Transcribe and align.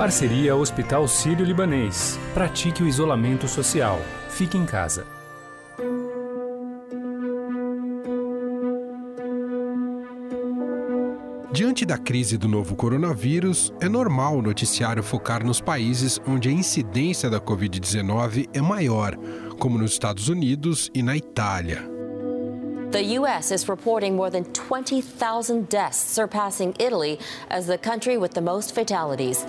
Parceria 0.00 0.56
Hospital 0.56 1.06
Sírio-Libanês. 1.06 2.18
Pratique 2.32 2.82
o 2.82 2.88
isolamento 2.88 3.46
social. 3.46 4.00
Fique 4.30 4.56
em 4.56 4.64
casa. 4.64 5.06
Diante 11.52 11.84
da 11.84 11.98
crise 11.98 12.38
do 12.38 12.48
novo 12.48 12.74
coronavírus, 12.74 13.74
é 13.78 13.90
normal 13.90 14.38
o 14.38 14.42
noticiário 14.42 15.02
focar 15.02 15.44
nos 15.44 15.60
países 15.60 16.18
onde 16.26 16.48
a 16.48 16.52
incidência 16.52 17.28
da 17.28 17.38
Covid-19 17.38 18.48
é 18.54 18.62
maior, 18.62 19.14
como 19.58 19.76
nos 19.76 19.92
Estados 19.92 20.30
Unidos 20.30 20.90
e 20.94 21.02
na 21.02 21.14
Itália. 21.14 22.00
The 22.90 23.18
U.S. 23.20 23.52
is 23.52 23.68
reporting 23.68 24.16
more 24.16 24.30
than 24.30 24.42
20,000 24.52 25.68
deaths, 25.68 25.96
surpassing 25.96 26.74
Italy 26.80 27.20
as 27.48 27.66
the 27.66 27.78
country 27.78 28.16
with 28.16 28.32
the 28.32 28.40
most 28.40 28.74
fatalities. 28.74 29.46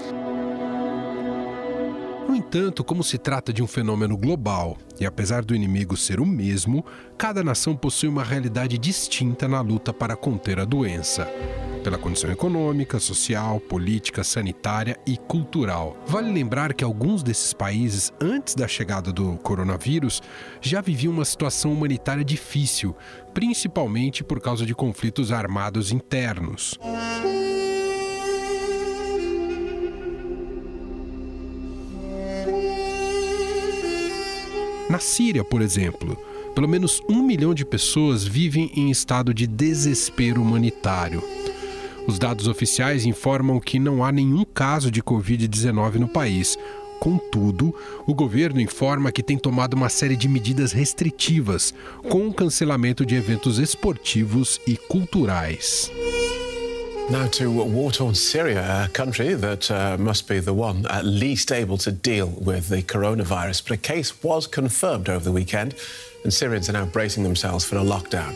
No 2.31 2.37
entanto, 2.37 2.81
como 2.81 3.03
se 3.03 3.17
trata 3.17 3.51
de 3.51 3.61
um 3.61 3.67
fenômeno 3.67 4.15
global, 4.15 4.77
e 4.97 5.05
apesar 5.05 5.43
do 5.43 5.53
inimigo 5.53 5.97
ser 5.97 6.21
o 6.21 6.25
mesmo, 6.25 6.85
cada 7.17 7.43
nação 7.43 7.75
possui 7.75 8.07
uma 8.07 8.23
realidade 8.23 8.77
distinta 8.77 9.49
na 9.49 9.59
luta 9.59 9.91
para 9.91 10.15
conter 10.15 10.57
a 10.57 10.63
doença 10.63 11.29
pela 11.83 11.97
condição 11.97 12.31
econômica, 12.31 12.99
social, 12.99 13.59
política, 13.59 14.23
sanitária 14.23 14.97
e 15.05 15.17
cultural. 15.17 15.97
Vale 16.07 16.31
lembrar 16.31 16.73
que 16.73 16.83
alguns 16.83 17.21
desses 17.21 17.51
países, 17.53 18.13
antes 18.21 18.55
da 18.55 18.67
chegada 18.67 19.11
do 19.11 19.35
coronavírus, 19.37 20.21
já 20.61 20.79
viviam 20.79 21.11
uma 21.11 21.25
situação 21.25 21.73
humanitária 21.73 22.23
difícil, 22.23 22.95
principalmente 23.33 24.23
por 24.23 24.39
causa 24.39 24.65
de 24.65 24.75
conflitos 24.75 25.31
armados 25.31 25.91
internos. 25.91 26.77
Na 34.91 34.99
Síria, 34.99 35.41
por 35.41 35.61
exemplo, 35.61 36.17
pelo 36.53 36.67
menos 36.67 37.01
um 37.07 37.23
milhão 37.23 37.53
de 37.53 37.63
pessoas 37.63 38.25
vivem 38.25 38.69
em 38.75 38.91
estado 38.91 39.33
de 39.33 39.47
desespero 39.47 40.41
humanitário. 40.41 41.23
Os 42.05 42.19
dados 42.19 42.45
oficiais 42.45 43.05
informam 43.05 43.57
que 43.57 43.79
não 43.79 44.03
há 44.03 44.11
nenhum 44.11 44.43
caso 44.43 44.91
de 44.91 45.01
Covid-19 45.01 45.93
no 45.93 46.09
país. 46.09 46.57
Contudo, 46.99 47.73
o 48.05 48.13
governo 48.13 48.59
informa 48.59 49.13
que 49.13 49.23
tem 49.23 49.37
tomado 49.37 49.75
uma 49.75 49.87
série 49.87 50.17
de 50.17 50.27
medidas 50.27 50.73
restritivas, 50.73 51.73
com 52.09 52.27
o 52.27 52.33
cancelamento 52.33 53.05
de 53.05 53.15
eventos 53.15 53.59
esportivos 53.59 54.59
e 54.67 54.75
culturais. 54.75 55.89
Now 57.11 57.27
to 57.27 57.51
war-torn 57.51 58.15
Syria, 58.15 58.85
a 58.85 58.87
country 58.87 59.33
that 59.33 59.69
uh, 59.69 59.97
must 59.97 60.29
be 60.29 60.39
the 60.39 60.53
one 60.53 60.85
at 60.89 61.03
least 61.03 61.51
able 61.51 61.77
to 61.79 61.91
deal 61.91 62.27
with 62.27 62.69
the 62.69 62.83
coronavirus. 62.83 63.63
But 63.67 63.73
a 63.73 63.77
case 63.77 64.23
was 64.23 64.47
confirmed 64.47 65.09
over 65.09 65.21
the 65.21 65.31
weekend, 65.33 65.75
and 66.23 66.33
Syrians 66.33 66.69
are 66.69 66.71
now 66.71 66.85
bracing 66.85 67.23
themselves 67.23 67.65
for 67.65 67.75
a 67.75 67.83
lockdown. 67.83 68.33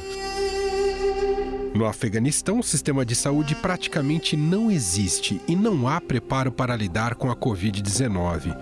No 1.73 1.85
Afeganistão, 1.85 2.59
o 2.59 2.63
sistema 2.63 3.05
de 3.05 3.15
saúde 3.15 3.55
praticamente 3.55 4.35
não 4.35 4.69
existe 4.69 5.39
e 5.47 5.55
não 5.55 5.87
há 5.87 6.01
preparo 6.01 6.51
para 6.51 6.75
lidar 6.75 7.15
com 7.15 7.31
a 7.31 7.35
Covid-19. 7.35 8.57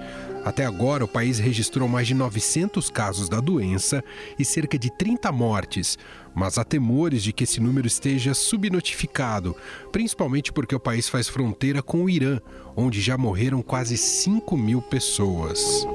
Até 0.45 0.65
agora, 0.65 1.05
o 1.05 1.07
país 1.07 1.39
registrou 1.39 1.87
mais 1.87 2.05
de 2.05 2.13
900 2.13 2.89
casos 2.89 3.29
da 3.29 3.39
doença 3.39 4.03
e 4.37 4.43
cerca 4.43 4.77
de 4.77 4.89
30 4.89 5.31
mortes, 5.31 5.97
mas 6.35 6.57
há 6.57 6.65
temores 6.65 7.23
de 7.23 7.31
que 7.31 7.45
esse 7.45 7.61
número 7.61 7.87
esteja 7.87 8.33
subnotificado, 8.33 9.55
principalmente 9.91 10.51
porque 10.51 10.75
o 10.75 10.79
país 10.79 11.07
faz 11.07 11.29
fronteira 11.29 11.81
com 11.81 12.03
o 12.03 12.09
Irã, 12.09 12.39
onde 12.75 12.99
já 12.99 13.17
morreram 13.17 13.61
quase 13.61 13.97
5 13.97 14.57
mil 14.57 14.81
pessoas. 14.81 15.87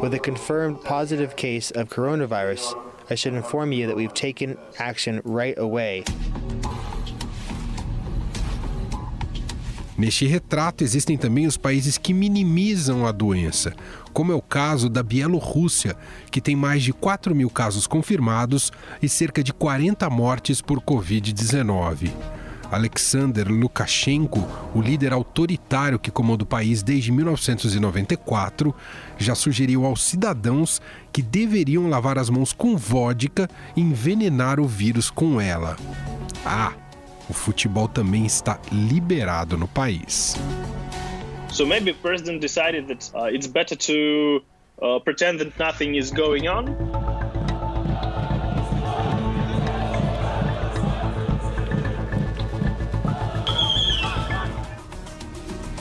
With 0.00 0.14
a 0.14 0.18
confirmed 0.18 0.82
positive 0.84 1.34
case 1.34 1.72
of 1.76 1.94
coronavirus, 1.94 2.74
I 3.10 3.16
should 3.16 3.36
inform 3.36 3.72
you 3.72 3.88
that 3.88 3.96
we've 3.96 4.14
taken 4.14 4.56
action 4.78 5.20
right 5.24 5.58
away. 5.58 6.04
Neste 10.00 10.26
retrato 10.26 10.82
existem 10.82 11.18
também 11.18 11.46
os 11.46 11.58
países 11.58 11.98
que 11.98 12.14
minimizam 12.14 13.06
a 13.06 13.12
doença, 13.12 13.74
como 14.14 14.32
é 14.32 14.34
o 14.34 14.40
caso 14.40 14.88
da 14.88 15.02
Bielorrússia, 15.02 15.94
que 16.30 16.40
tem 16.40 16.56
mais 16.56 16.82
de 16.82 16.90
4 16.90 17.34
mil 17.34 17.50
casos 17.50 17.86
confirmados 17.86 18.72
e 19.02 19.10
cerca 19.10 19.44
de 19.44 19.52
40 19.52 20.08
mortes 20.08 20.62
por 20.62 20.80
Covid-19. 20.80 22.12
Alexander 22.72 23.46
Lukashenko, 23.52 24.48
o 24.74 24.80
líder 24.80 25.12
autoritário 25.12 25.98
que 25.98 26.10
comanda 26.10 26.44
o 26.44 26.46
país 26.46 26.82
desde 26.82 27.12
1994, 27.12 28.74
já 29.18 29.34
sugeriu 29.34 29.84
aos 29.84 30.02
cidadãos 30.02 30.80
que 31.12 31.20
deveriam 31.20 31.90
lavar 31.90 32.16
as 32.16 32.30
mãos 32.30 32.54
com 32.54 32.74
vodka 32.74 33.50
e 33.76 33.82
envenenar 33.82 34.60
o 34.60 34.66
vírus 34.66 35.10
com 35.10 35.38
ela. 35.38 35.76
Ah, 36.42 36.72
o 37.30 37.32
futebol 37.32 37.86
também 37.86 38.26
está 38.26 38.60
liberado 38.72 39.56
no 39.56 39.68
país. 39.68 40.36
So 41.48 41.64
maybe 41.64 41.92
the 41.92 41.98
president 42.00 42.40
decided 42.40 42.88
that 42.88 43.10
uh, 43.14 43.32
it's 43.32 43.46
better 43.46 43.76
to 43.76 44.42
uh, 44.82 45.00
pretend 45.00 45.38
that 45.38 45.56
nothing 45.58 45.96
is 45.96 46.10
going 46.10 46.48
on 46.48 46.76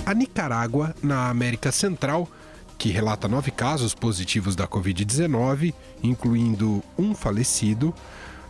A 0.10 0.14
Nicarágua, 0.16 0.96
na 1.04 1.30
América 1.30 1.72
Central, 1.72 2.28
que 2.80 2.90
relata 2.90 3.28
nove 3.28 3.52
casos 3.52 3.94
positivos 3.94 4.56
da 4.56 4.68
Covid-19, 4.68 5.72
incluindo 6.02 6.82
um 6.98 7.14
falecido, 7.14 7.94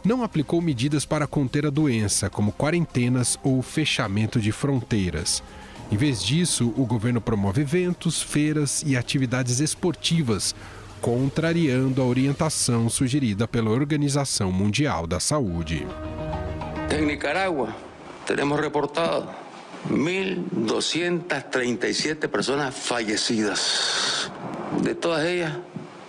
não 0.04 0.24
aplicou 0.24 0.62
medidas 0.62 1.06
para 1.06 1.28
conter 1.28 1.66
a 1.66 1.70
doença, 1.70 2.30
como 2.30 2.52
quarentenas 2.52 3.40
ou 3.44 3.62
fechamento 3.62 4.40
de 4.40 4.52
fronteiras. 4.52 5.44
Em 5.92 5.98
vez 5.98 6.24
disso, 6.24 6.74
o 6.78 6.86
governo 6.86 7.20
promove 7.20 7.62
eventos, 7.62 8.22
feiras 8.22 8.84
e 8.86 8.96
atividades 8.96 9.59
esportivas, 9.59 10.56
contrariando 11.02 12.00
a 12.02 12.06
orientação 12.06 12.90
sugerida 12.90 13.48
pela 13.48 13.72
Organização 13.72 14.52
Mundial 14.52 15.08
da 15.08 15.20
Saúde. 15.20 15.88
Em 16.92 17.06
Nicarágua, 17.06 17.76
temos 18.26 18.59
reportado 18.59 19.30
1.237 19.90 22.28
personas 22.28 22.76
fallecidas. 22.76 24.30
De 24.82 24.94
todas 24.94 25.26
ellas, 25.26 25.54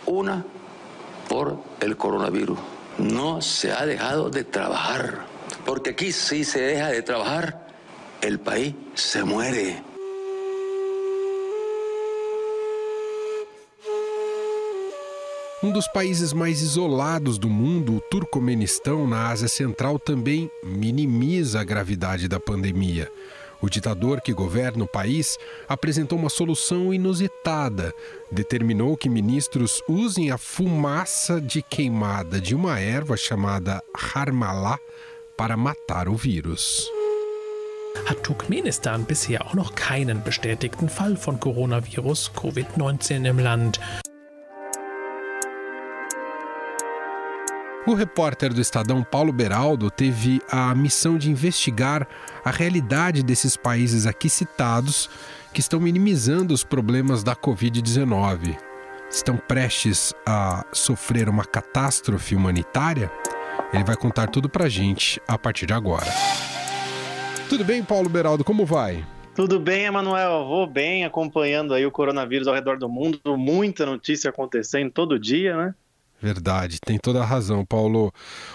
una 0.06 0.44
por 1.28 1.58
el 1.80 1.96
coronavirus. 1.96 2.58
No 3.00 3.40
se 3.40 3.72
ha 3.72 3.86
dejado 3.86 4.28
de 4.28 4.44
trabajar, 4.44 5.26
porque 5.64 5.90
aquí 5.90 6.12
si 6.12 6.44
se 6.44 6.60
deja 6.60 6.88
de 6.88 7.00
trabajar, 7.00 7.66
el 8.20 8.38
país 8.38 8.74
se 8.94 9.24
muere. 9.24 9.82
Um 15.62 15.72
dos 15.72 15.88
países 15.88 16.34
mais 16.34 16.60
isolados 16.60 17.38
do 17.38 17.48
mundo, 17.48 17.96
o 17.96 18.00
Turcomenistão, 18.02 19.06
na 19.06 19.28
Ásia 19.28 19.48
Central, 19.48 19.98
também 19.98 20.50
minimiza 20.62 21.60
a 21.60 21.64
gravidade 21.64 22.28
da 22.28 22.38
pandemia. 22.38 23.10
O 23.62 23.68
ditador 23.68 24.20
que 24.20 24.32
governa 24.32 24.84
o 24.84 24.88
país 24.88 25.38
apresentou 25.68 26.18
uma 26.18 26.30
solução 26.30 26.92
inusitada. 26.94 27.92
Determinou 28.30 28.96
que 28.96 29.08
ministros 29.08 29.82
usem 29.88 30.30
a 30.30 30.38
fumaça 30.38 31.40
de 31.40 31.62
queimada 31.62 32.40
de 32.40 32.54
uma 32.54 32.78
erva 32.78 33.16
chamada 33.16 33.82
Harmalá 33.94 34.78
para 35.36 35.56
matar 35.56 36.08
o 36.08 36.16
vírus. 36.16 36.88
Hat 38.06 38.22
Turkmenistan 38.22 39.04
bisher 39.04 39.44
auch 39.44 39.54
noch 39.54 39.74
keinen 39.74 40.22
bestätigten 40.22 40.88
Fall 40.88 41.16
von 41.16 41.38
Coronavirus 41.40 42.30
Covid-19 42.34 43.26
im 43.26 43.38
Land. 43.38 43.80
O 47.86 47.94
repórter 47.94 48.52
do 48.52 48.60
Estadão 48.60 49.02
Paulo 49.02 49.32
Beraldo 49.32 49.90
teve 49.90 50.42
a 50.50 50.74
missão 50.74 51.16
de 51.16 51.30
investigar 51.30 52.06
a 52.44 52.50
realidade 52.50 53.22
desses 53.22 53.56
países 53.56 54.06
aqui 54.06 54.28
citados 54.28 55.08
que 55.52 55.60
estão 55.60 55.80
minimizando 55.80 56.52
os 56.52 56.62
problemas 56.62 57.24
da 57.24 57.34
Covid-19. 57.34 58.54
Estão 59.10 59.38
prestes 59.38 60.12
a 60.26 60.62
sofrer 60.72 61.26
uma 61.26 61.42
catástrofe 61.42 62.34
humanitária? 62.36 63.10
Ele 63.72 63.82
vai 63.82 63.96
contar 63.96 64.28
tudo 64.28 64.48
pra 64.48 64.68
gente 64.68 65.20
a 65.26 65.38
partir 65.38 65.64
de 65.64 65.72
agora. 65.72 66.06
Tudo 67.48 67.64
bem, 67.64 67.82
Paulo 67.82 68.10
Beraldo? 68.10 68.44
Como 68.44 68.66
vai? 68.66 69.04
Tudo 69.34 69.58
bem, 69.58 69.86
Emanuel? 69.86 70.44
Vou 70.44 70.66
bem 70.66 71.06
acompanhando 71.06 71.72
aí 71.72 71.86
o 71.86 71.90
coronavírus 71.90 72.46
ao 72.46 72.54
redor 72.54 72.78
do 72.78 72.90
mundo. 72.90 73.18
Muita 73.38 73.86
notícia 73.86 74.28
acontecendo 74.28 74.90
todo 74.90 75.18
dia, 75.18 75.56
né? 75.56 75.74
Verdade, 76.22 76.80
tem 76.80 76.98
toda 76.98 77.22
a 77.22 77.24
razão, 77.24 77.64
Paulo. 77.64 78.12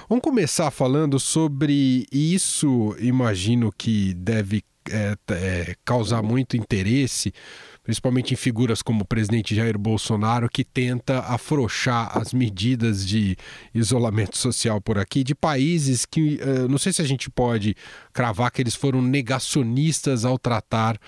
Vamos 0.07 0.23
começar 0.23 0.69
falando 0.69 1.19
sobre 1.19 2.06
isso. 2.12 2.95
Imagino 3.00 3.71
que 3.75 4.13
deve 4.13 4.63
é, 4.88 5.15
é, 5.31 5.75
causar 5.83 6.21
muito 6.21 6.56
interesse, 6.56 7.33
principalmente 7.81 8.35
em 8.35 8.38
figuras 8.38 8.83
como 8.83 9.01
o 9.01 9.06
presidente 9.06 9.56
Jair 9.56 9.79
Bolsonaro, 9.79 10.47
que 10.47 10.63
tenta 10.63 11.21
afrouxar 11.21 12.15
as 12.15 12.33
medidas 12.33 13.03
de 13.03 13.35
isolamento 13.73 14.38
social 14.38 14.79
por 14.79 15.00
aqui, 15.00 15.23
de 15.23 15.33
países 15.33 16.06
que 16.06 16.39
uh, 16.44 16.68
não 16.69 16.77
sei 16.77 16.94
se 16.94 17.01
a 17.01 17.06
gente 17.06 17.31
pode 17.31 17.75
cravar 18.13 18.51
que 18.51 18.61
eles 18.61 18.75
foram 18.75 19.01
negacionistas 19.01 20.23
ao 20.23 20.38
tratar 20.38 21.00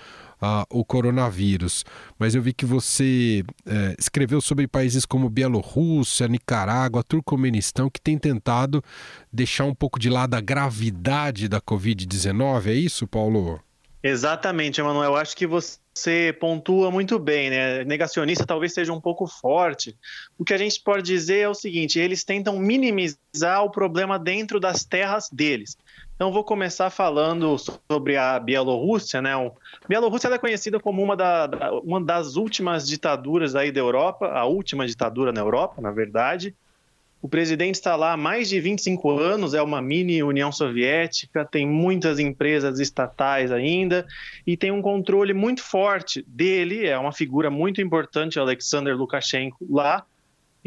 o 0.70 0.84
coronavírus. 0.84 1.84
Mas 2.18 2.34
eu 2.34 2.42
vi 2.42 2.52
que 2.52 2.66
você 2.66 3.44
uh, 3.66 3.94
escreveu 3.98 4.40
sobre 4.40 4.66
países 4.66 5.04
como 5.04 5.28
Bielorrússia, 5.28 6.28
Nicarágua, 6.28 7.02
Turcomenistão, 7.02 7.90
que 7.90 8.00
têm 8.00 8.18
tentado 8.18 8.82
deixar 9.32 9.64
um 9.64 9.74
pouco 9.74 9.98
de 9.98 10.08
lado 10.08 10.34
a 10.34 10.40
gravidade 10.40 11.48
da 11.48 11.60
Covid-19. 11.60 12.66
É 12.66 12.74
isso, 12.74 13.06
Paulo? 13.06 13.60
Exatamente, 14.02 14.80
Emanuel. 14.80 15.16
Acho 15.16 15.36
que 15.36 15.46
você 15.46 16.36
pontua 16.38 16.90
muito 16.90 17.18
bem, 17.18 17.50
né? 17.50 17.84
Negacionista 17.84 18.46
talvez 18.46 18.72
seja 18.72 18.92
um 18.92 19.00
pouco 19.00 19.26
forte. 19.26 19.96
O 20.38 20.44
que 20.44 20.54
a 20.54 20.58
gente 20.58 20.80
pode 20.80 21.02
dizer 21.02 21.40
é 21.40 21.48
o 21.48 21.54
seguinte: 21.54 21.98
eles 21.98 22.22
tentam 22.22 22.58
minimizar 22.58 23.64
o 23.64 23.70
problema 23.70 24.18
dentro 24.18 24.60
das 24.60 24.84
terras 24.84 25.28
deles. 25.32 25.76
Então, 26.18 26.32
vou 26.32 26.42
começar 26.42 26.90
falando 26.90 27.56
sobre 27.88 28.16
a 28.16 28.40
Bielorrússia. 28.40 29.22
Né? 29.22 29.32
A 29.36 29.52
Bielorrússia 29.88 30.26
é 30.26 30.36
conhecida 30.36 30.80
como 30.80 31.00
uma, 31.00 31.16
da, 31.16 31.48
uma 31.84 32.04
das 32.04 32.34
últimas 32.34 32.88
ditaduras 32.88 33.54
aí 33.54 33.70
da 33.70 33.78
Europa, 33.78 34.26
a 34.26 34.44
última 34.44 34.84
ditadura 34.84 35.30
na 35.30 35.40
Europa, 35.40 35.80
na 35.80 35.92
verdade. 35.92 36.52
O 37.22 37.28
presidente 37.28 37.76
está 37.76 37.94
lá 37.94 38.14
há 38.14 38.16
mais 38.16 38.48
de 38.48 38.60
25 38.60 39.16
anos, 39.16 39.54
é 39.54 39.62
uma 39.62 39.80
mini 39.80 40.20
União 40.20 40.50
Soviética, 40.50 41.44
tem 41.44 41.64
muitas 41.64 42.18
empresas 42.18 42.80
estatais 42.80 43.52
ainda 43.52 44.04
e 44.44 44.56
tem 44.56 44.72
um 44.72 44.82
controle 44.82 45.32
muito 45.32 45.62
forte 45.62 46.24
dele, 46.26 46.84
é 46.84 46.98
uma 46.98 47.12
figura 47.12 47.48
muito 47.48 47.80
importante, 47.80 48.40
Alexander 48.40 48.96
Lukashenko, 48.96 49.64
lá 49.70 50.04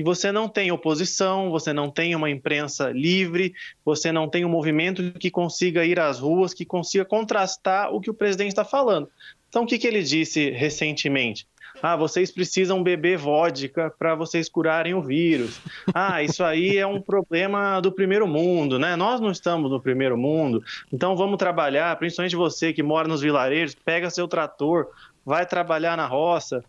e 0.02 0.04
você 0.04 0.32
não 0.32 0.50
tem 0.50 0.72
oposição, 0.72 1.52
você 1.52 1.72
não 1.72 1.88
tem 1.88 2.16
uma 2.16 2.28
imprensa 2.28 2.90
livre, 2.90 3.54
você 3.86 4.12
não 4.12 4.28
tem 4.28 4.44
um 4.44 4.50
movimento 4.50 5.12
que 5.12 5.30
consiga 5.30 5.86
ir 5.86 6.00
às 6.00 6.18
ruas, 6.18 6.56
que 6.56 6.66
consiga 6.66 7.06
contrastar 7.06 7.94
o 7.94 8.02
que 8.02 8.10
o 8.10 8.14
presidente 8.16 8.50
está 8.50 8.66
falando. 8.66 9.08
Então, 9.48 9.62
o 9.62 9.68
que, 9.68 9.78
que 9.78 9.86
ele 9.86 10.02
disse 10.02 10.50
recentemente? 10.50 11.46
Ah, 11.84 11.96
vocês 11.96 12.32
precisam 12.32 12.82
beber 12.82 13.16
vodka 13.16 13.94
para 13.96 14.16
vocês 14.16 14.50
curarem 14.50 14.96
o 14.96 15.04
vírus. 15.04 15.62
Ah, 15.94 16.24
isso 16.24 16.44
aí 16.44 16.80
é 16.80 16.88
um 16.88 17.00
problema 17.00 17.80
do 17.80 17.92
primeiro 17.92 18.28
mundo, 18.28 18.80
né? 18.80 18.96
Nós 18.96 19.22
não 19.22 19.30
estamos 19.30 19.70
no 19.70 19.80
primeiro 19.80 20.18
mundo, 20.18 20.64
então 20.92 21.16
vamos 21.16 21.38
trabalhar, 21.38 21.96
principalmente 21.98 22.36
você 22.36 22.74
que 22.74 22.82
mora 22.82 23.08
nos 23.08 23.22
vilarejos, 23.22 23.76
pega 23.76 24.10
seu 24.10 24.28
trator, 24.28 24.88
vai 25.24 25.46
trabalhar 25.46 25.96
na 25.96 26.08
roça, 26.08 26.64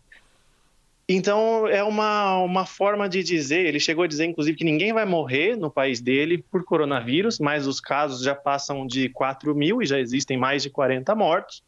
então, 1.07 1.67
é 1.67 1.83
uma, 1.83 2.37
uma 2.37 2.65
forma 2.65 3.09
de 3.09 3.21
dizer, 3.23 3.65
ele 3.65 3.79
chegou 3.79 4.05
a 4.05 4.07
dizer, 4.07 4.25
inclusive, 4.25 4.57
que 4.57 4.63
ninguém 4.63 4.93
vai 4.93 5.05
morrer 5.05 5.57
no 5.57 5.69
país 5.69 5.99
dele 5.99 6.37
por 6.49 6.63
coronavírus, 6.63 7.39
mas 7.39 7.67
os 7.67 7.81
casos 7.81 8.23
já 8.23 8.33
passam 8.33 8.87
de 8.87 9.09
4 9.09 9.53
mil 9.53 9.81
e 9.81 9.85
já 9.85 9.99
existem 9.99 10.37
mais 10.37 10.63
de 10.63 10.69
40 10.69 11.13
mortos. 11.13 11.61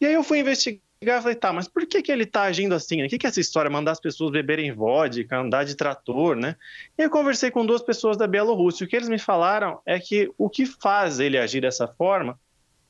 E 0.00 0.06
aí 0.06 0.14
eu 0.14 0.24
fui 0.24 0.38
investigar 0.38 0.80
e 1.02 1.22
falei, 1.22 1.34
tá, 1.34 1.52
mas 1.52 1.68
por 1.68 1.86
que, 1.86 2.00
que 2.00 2.10
ele 2.10 2.24
está 2.24 2.44
agindo 2.44 2.74
assim? 2.74 3.04
O 3.04 3.08
que, 3.08 3.18
que 3.18 3.26
é 3.26 3.28
essa 3.28 3.40
história? 3.40 3.70
Mandar 3.70 3.92
as 3.92 4.00
pessoas 4.00 4.30
beberem 4.30 4.72
vodka, 4.72 5.38
andar 5.38 5.64
de 5.64 5.74
trator, 5.74 6.34
né? 6.34 6.56
E 6.96 7.02
eu 7.02 7.10
conversei 7.10 7.50
com 7.50 7.66
duas 7.66 7.82
pessoas 7.82 8.16
da 8.16 8.26
Bielorrússia. 8.26 8.86
O 8.86 8.88
que 8.88 8.96
eles 8.96 9.10
me 9.10 9.18
falaram 9.18 9.78
é 9.84 10.00
que 10.00 10.30
o 10.38 10.48
que 10.48 10.64
faz 10.64 11.20
ele 11.20 11.36
agir 11.36 11.60
dessa 11.60 11.86
forma 11.86 12.38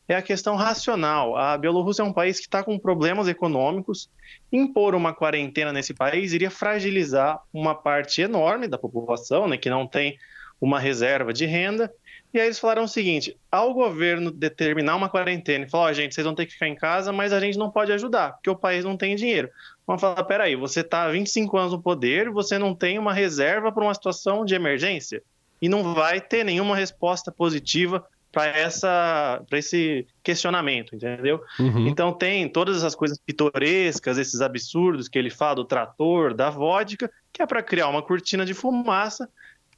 é 0.09 0.15
a 0.15 0.23
questão 0.23 0.56
racional. 0.56 1.37
A 1.37 1.56
Bielorrússia 1.56 2.03
é 2.03 2.05
um 2.05 2.12
país 2.12 2.39
que 2.39 2.47
está 2.47 2.62
com 2.62 2.79
problemas 2.79 3.27
econômicos. 3.29 4.11
Impor 4.53 4.95
uma 4.95 5.15
quarentena 5.15 5.73
nesse 5.73 5.95
país 5.95 6.33
iria 6.33 6.51
fragilizar 6.51 7.41
uma 7.53 7.75
parte 7.75 8.21
enorme 8.21 8.69
da 8.69 8.79
população, 8.79 9.49
né, 9.49 9.56
que 9.56 9.71
não 9.71 9.87
tem 9.87 10.19
uma 10.61 10.79
reserva 10.79 11.33
de 11.33 11.47
renda. 11.47 11.93
E 12.33 12.41
aí 12.41 12.47
eles 12.47 12.59
falaram 12.59 12.85
o 12.85 12.89
seguinte: 12.89 13.37
ao 13.51 13.73
governo 13.73 14.31
determinar 14.31 14.97
uma 14.97 15.09
quarentena 15.09 15.65
e 15.65 15.71
falar, 15.71 15.91
oh, 15.91 15.93
gente, 15.93 16.15
vocês 16.15 16.25
vão 16.25 16.35
ter 16.35 16.47
que 16.47 16.53
ficar 16.53 16.69
em 16.69 16.75
casa, 16.75 17.12
mas 17.12 17.33
a 17.33 17.41
gente 17.41 17.57
não 17.57 17.71
pode 17.71 17.93
ajudar, 17.93 18.33
porque 18.33 18.50
o 18.50 18.57
país 18.57 18.85
não 18.85 18.97
tem 18.97 19.15
dinheiro. 19.15 19.49
Vamos 19.87 20.00
falar, 20.00 20.25
peraí, 20.25 20.57
você 20.57 20.81
está 20.81 21.05
há 21.05 21.11
25 21.11 21.57
anos 21.57 21.73
no 21.73 21.83
poder, 21.83 22.31
você 22.31 22.59
não 22.59 22.75
tem 22.75 22.99
uma 22.99 23.12
reserva 23.12 23.71
para 23.71 23.85
uma 23.85 23.95
situação 23.95 24.45
de 24.45 24.55
emergência 24.55 25.23
e 25.62 25.69
não 25.69 25.95
vai 25.95 26.21
ter 26.21 26.45
nenhuma 26.45 26.75
resposta 26.77 27.31
positiva 27.31 28.05
para 28.35 28.47
essa 28.47 29.43
para 29.49 29.59
esse 29.59 30.07
questionamento, 30.23 30.97
entendeu? 30.97 31.41
Uhum. 31.59 31.87
Então 31.87 32.13
tem 32.13 32.49
todas 32.49 32.79
essas 32.79 32.95
coisas 32.95 33.17
pitorescas, 33.17 34.19
esses 34.19 34.41
absurdos 34.41 35.09
que 35.09 35.19
ele 35.19 35.31
fala 35.31 35.55
do 35.55 35.65
trator, 35.65 36.35
da 36.35 36.51
vodka, 36.51 37.09
que 37.33 37.41
é 37.41 37.47
para 37.47 37.63
criar 37.63 37.89
uma 37.89 38.03
cortina 38.03 38.45
de 38.45 38.53
fumaça, 38.53 39.29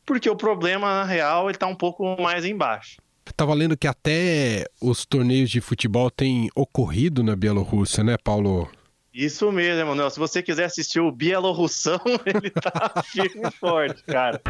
porque 0.05 0.29
o 0.31 0.35
problema 0.35 0.89
na 0.89 1.05
real 1.05 1.45
ele 1.45 1.57
está 1.57 1.67
um 1.67 1.75
pouco 1.75 2.21
mais 2.21 2.45
embaixo. 2.45 2.97
Estava 3.27 3.53
lendo 3.53 3.77
que 3.77 3.87
até 3.87 4.65
os 4.81 5.05
torneios 5.05 5.51
de 5.51 5.61
futebol 5.61 6.11
têm 6.11 6.49
ocorrido 6.55 7.23
na 7.23 7.37
Bielorrússia, 7.37 8.03
né, 8.03 8.17
Paulo? 8.23 8.71
Isso 9.13 9.51
mesmo, 9.51 9.81
Emanuel. 9.81 10.11
Se 10.11 10.19
você 10.19 10.43
quiser 10.43 10.65
assistir 10.65 11.01
o 11.01 11.11
Bielorrussão, 11.11 12.01
ele 12.25 12.51
tá 12.51 13.03
firme 13.05 13.49
e 13.49 13.51
forte, 13.51 14.03
cara. 14.05 14.41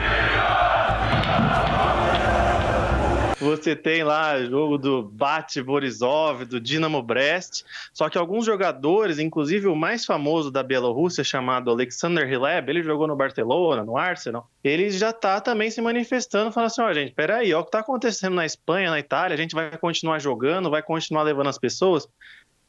Você 3.46 3.76
tem 3.76 4.02
lá 4.02 4.43
jogo 4.43 4.76
do 4.76 5.04
Bate 5.04 5.62
Borisov, 5.62 6.44
do 6.44 6.60
Dinamo 6.60 7.00
Brest, 7.00 7.62
só 7.94 8.08
que 8.08 8.19
alguns 8.19 8.44
jogadores, 8.44 9.20
inclusive 9.20 9.69
o 9.69 9.76
mais 9.76 10.04
famoso 10.04 10.50
da 10.50 10.64
Bielorrússia, 10.64 11.22
chamado 11.22 11.70
Alexander 11.70 12.28
Hileb, 12.28 12.69
ele 12.69 12.82
jogou 12.82 13.06
no 13.06 13.14
Barcelona, 13.14 13.84
no 13.84 13.96
Arsenal, 13.96 14.50
ele 14.64 14.90
já 14.90 15.10
está 15.10 15.40
também 15.40 15.70
se 15.70 15.81
manifestando, 15.81 16.50
falando 16.50 16.66
assim, 16.66 16.82
ó, 16.82 16.90
oh, 16.90 16.94
gente, 16.94 17.12
peraí, 17.12 17.54
ó 17.54 17.60
o 17.60 17.62
que 17.62 17.69
está 17.69 17.78
acontecendo 17.78 18.34
na 18.34 18.44
Espanha, 18.44 18.90
na 18.90 18.98
Itália, 18.98 19.34
a 19.34 19.38
gente 19.38 19.54
vai 19.54 19.78
continuar 19.78 20.19
jogando, 20.19 20.69
vai 20.69 20.82
continuar 20.82 21.22
levando 21.22 21.48
as 21.48 21.58
pessoas, 21.58 22.08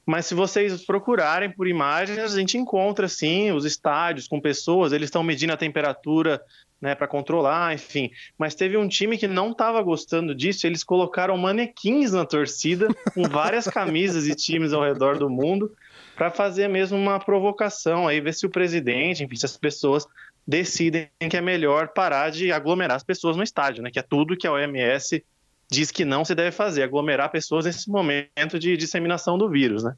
mas 0.05 0.27
se 0.27 0.35
vocês 0.35 0.85
procurarem 0.85 1.49
por 1.49 1.67
imagens, 1.67 2.19
a 2.19 2.39
gente 2.39 2.55
encontra 2.55 3.07
sim 3.07 3.51
os 3.51 3.65
estádios 3.65 4.27
com 4.27 4.39
pessoas, 4.39 4.93
eles 4.93 5.07
estão 5.07 5.23
medindo 5.23 5.53
a 5.53 5.57
temperatura 5.57 6.39
né, 6.81 6.95
para 6.95 7.07
controlar, 7.07 7.73
enfim. 7.73 8.11
Mas 8.37 8.55
teve 8.55 8.77
um 8.77 8.87
time 8.87 9.17
que 9.17 9.27
não 9.27 9.51
estava 9.51 9.81
gostando 9.81 10.33
disso, 10.35 10.67
eles 10.67 10.83
colocaram 10.83 11.37
manequins 11.37 12.11
na 12.11 12.25
torcida, 12.25 12.87
com 13.13 13.23
várias 13.23 13.65
camisas 13.67 14.27
e 14.27 14.35
times 14.35 14.73
ao 14.73 14.83
redor 14.83 15.17
do 15.17 15.29
mundo, 15.29 15.73
para 16.15 16.31
fazer 16.31 16.67
mesmo 16.67 16.97
uma 16.97 17.19
provocação, 17.19 18.07
aí 18.07 18.19
ver 18.19 18.33
se 18.33 18.45
o 18.45 18.49
presidente, 18.49 19.23
enfim, 19.23 19.35
se 19.35 19.45
as 19.45 19.57
pessoas 19.57 20.07
decidem 20.47 21.09
que 21.29 21.37
é 21.37 21.41
melhor 21.41 21.89
parar 21.89 22.31
de 22.31 22.51
aglomerar 22.51 22.95
as 22.95 23.03
pessoas 23.03 23.35
no 23.35 23.43
estádio, 23.43 23.83
né, 23.83 23.91
que 23.91 23.99
é 23.99 24.03
tudo 24.03 24.37
que 24.37 24.47
a 24.47 24.51
OMS 24.53 25.23
diz 25.69 25.91
que 25.91 26.05
não 26.05 26.23
se 26.23 26.33
deve 26.33 26.51
fazer, 26.51 26.83
aglomerar 26.83 27.29
pessoas 27.29 27.65
nesse 27.65 27.89
momento 27.89 28.57
de 28.57 28.77
disseminação 28.77 29.37
do 29.37 29.49
vírus, 29.49 29.83
né? 29.83 29.95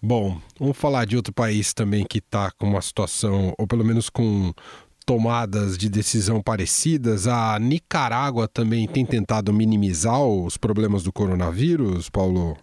Bom, 0.00 0.40
vamos 0.58 0.76
falar 0.76 1.06
de 1.06 1.16
outro 1.16 1.32
país 1.32 1.72
também 1.72 2.04
que 2.04 2.18
está 2.18 2.50
com 2.52 2.66
uma 2.66 2.82
situação, 2.82 3.54
ou 3.58 3.66
pelo 3.66 3.84
menos 3.84 4.10
com 4.10 4.52
tomadas 5.06 5.78
de 5.78 5.88
decisão 5.88 6.42
parecidas. 6.42 7.28
A 7.28 7.56
Nicarágua 7.60 8.48
também 8.48 8.88
tem 8.88 9.06
tentado 9.06 9.52
minimizar 9.52 10.20
os 10.20 10.56
problemas 10.56 11.04
do 11.04 11.12
coronavírus, 11.12 12.10
Paulo? 12.10 12.56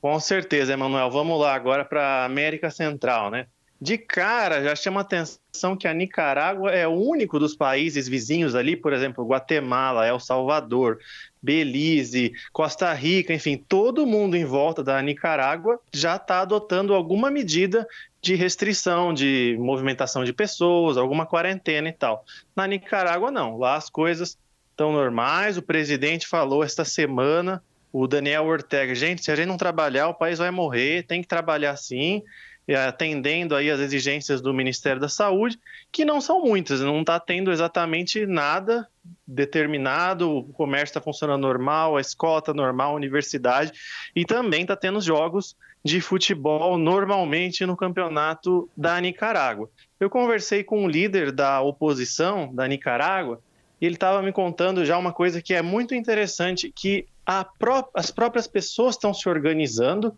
Com 0.00 0.20
certeza, 0.20 0.74
Emanuel. 0.74 1.10
Vamos 1.10 1.40
lá 1.40 1.54
agora 1.54 1.84
para 1.84 2.02
a 2.02 2.24
América 2.26 2.70
Central, 2.70 3.30
né? 3.30 3.46
De 3.80 3.96
cara, 3.96 4.62
já 4.62 4.76
chama 4.76 5.00
atenção 5.00 5.74
que 5.74 5.88
a 5.88 5.94
Nicarágua 5.94 6.70
é 6.70 6.86
o 6.86 6.92
único 6.92 7.38
dos 7.38 7.56
países 7.56 8.06
vizinhos 8.06 8.54
ali, 8.54 8.76
por 8.76 8.92
exemplo, 8.92 9.26
Guatemala, 9.26 10.06
El 10.06 10.20
Salvador, 10.20 10.98
Belize, 11.42 12.32
Costa 12.52 12.92
Rica, 12.92 13.32
enfim, 13.32 13.56
todo 13.56 14.06
mundo 14.06 14.36
em 14.36 14.44
volta 14.44 14.84
da 14.84 15.00
Nicarágua 15.00 15.80
já 15.94 16.16
está 16.16 16.40
adotando 16.40 16.92
alguma 16.92 17.30
medida 17.30 17.88
de 18.22 18.34
restrição 18.34 19.14
de 19.14 19.56
movimentação 19.58 20.24
de 20.24 20.32
pessoas, 20.32 20.96
alguma 20.96 21.24
quarentena 21.24 21.88
e 21.88 21.92
tal. 21.92 22.24
Na 22.54 22.66
Nicarágua, 22.66 23.30
não. 23.30 23.56
Lá 23.56 23.76
as 23.76 23.88
coisas 23.88 24.38
estão 24.70 24.92
normais. 24.92 25.56
O 25.56 25.62
presidente 25.62 26.26
falou 26.26 26.62
esta 26.62 26.84
semana, 26.84 27.62
o 27.92 28.06
Daniel 28.06 28.44
Ortega, 28.46 28.94
gente, 28.94 29.24
se 29.24 29.30
a 29.30 29.36
gente 29.36 29.48
não 29.48 29.56
trabalhar, 29.56 30.08
o 30.08 30.14
país 30.14 30.38
vai 30.38 30.50
morrer, 30.50 31.04
tem 31.04 31.22
que 31.22 31.28
trabalhar 31.28 31.76
sim, 31.76 32.22
atendendo 32.86 33.56
aí 33.56 33.70
as 33.70 33.80
exigências 33.80 34.40
do 34.40 34.54
Ministério 34.54 35.00
da 35.00 35.08
Saúde, 35.08 35.58
que 35.90 36.04
não 36.04 36.20
são 36.20 36.40
muitas, 36.42 36.80
não 36.80 37.00
está 37.00 37.18
tendo 37.18 37.50
exatamente 37.50 38.26
nada 38.26 38.86
determinado, 39.26 40.30
o 40.30 40.52
comércio 40.52 40.90
está 40.90 41.00
funcionando 41.00 41.42
normal, 41.42 41.96
a 41.96 42.00
escola 42.00 42.38
está 42.38 42.54
normal, 42.54 42.92
a 42.92 42.96
universidade, 42.96 43.72
e 44.14 44.24
também 44.24 44.62
está 44.62 44.76
tendo 44.76 45.00
jogos 45.00 45.56
de 45.84 46.00
futebol 46.00 46.76
normalmente 46.76 47.64
no 47.64 47.76
campeonato 47.76 48.68
da 48.76 49.00
Nicarágua. 49.00 49.70
Eu 49.98 50.10
conversei 50.10 50.62
com 50.62 50.84
um 50.84 50.88
líder 50.88 51.32
da 51.32 51.60
oposição 51.60 52.54
da 52.54 52.68
Nicarágua 52.68 53.40
e 53.80 53.86
ele 53.86 53.94
estava 53.94 54.22
me 54.22 54.32
contando 54.32 54.84
já 54.84 54.98
uma 54.98 55.12
coisa 55.12 55.40
que 55.40 55.54
é 55.54 55.62
muito 55.62 55.94
interessante, 55.94 56.70
que 56.74 57.06
pró 57.58 57.88
as 57.94 58.10
próprias 58.10 58.46
pessoas 58.46 58.94
estão 58.94 59.14
se 59.14 59.28
organizando 59.28 60.14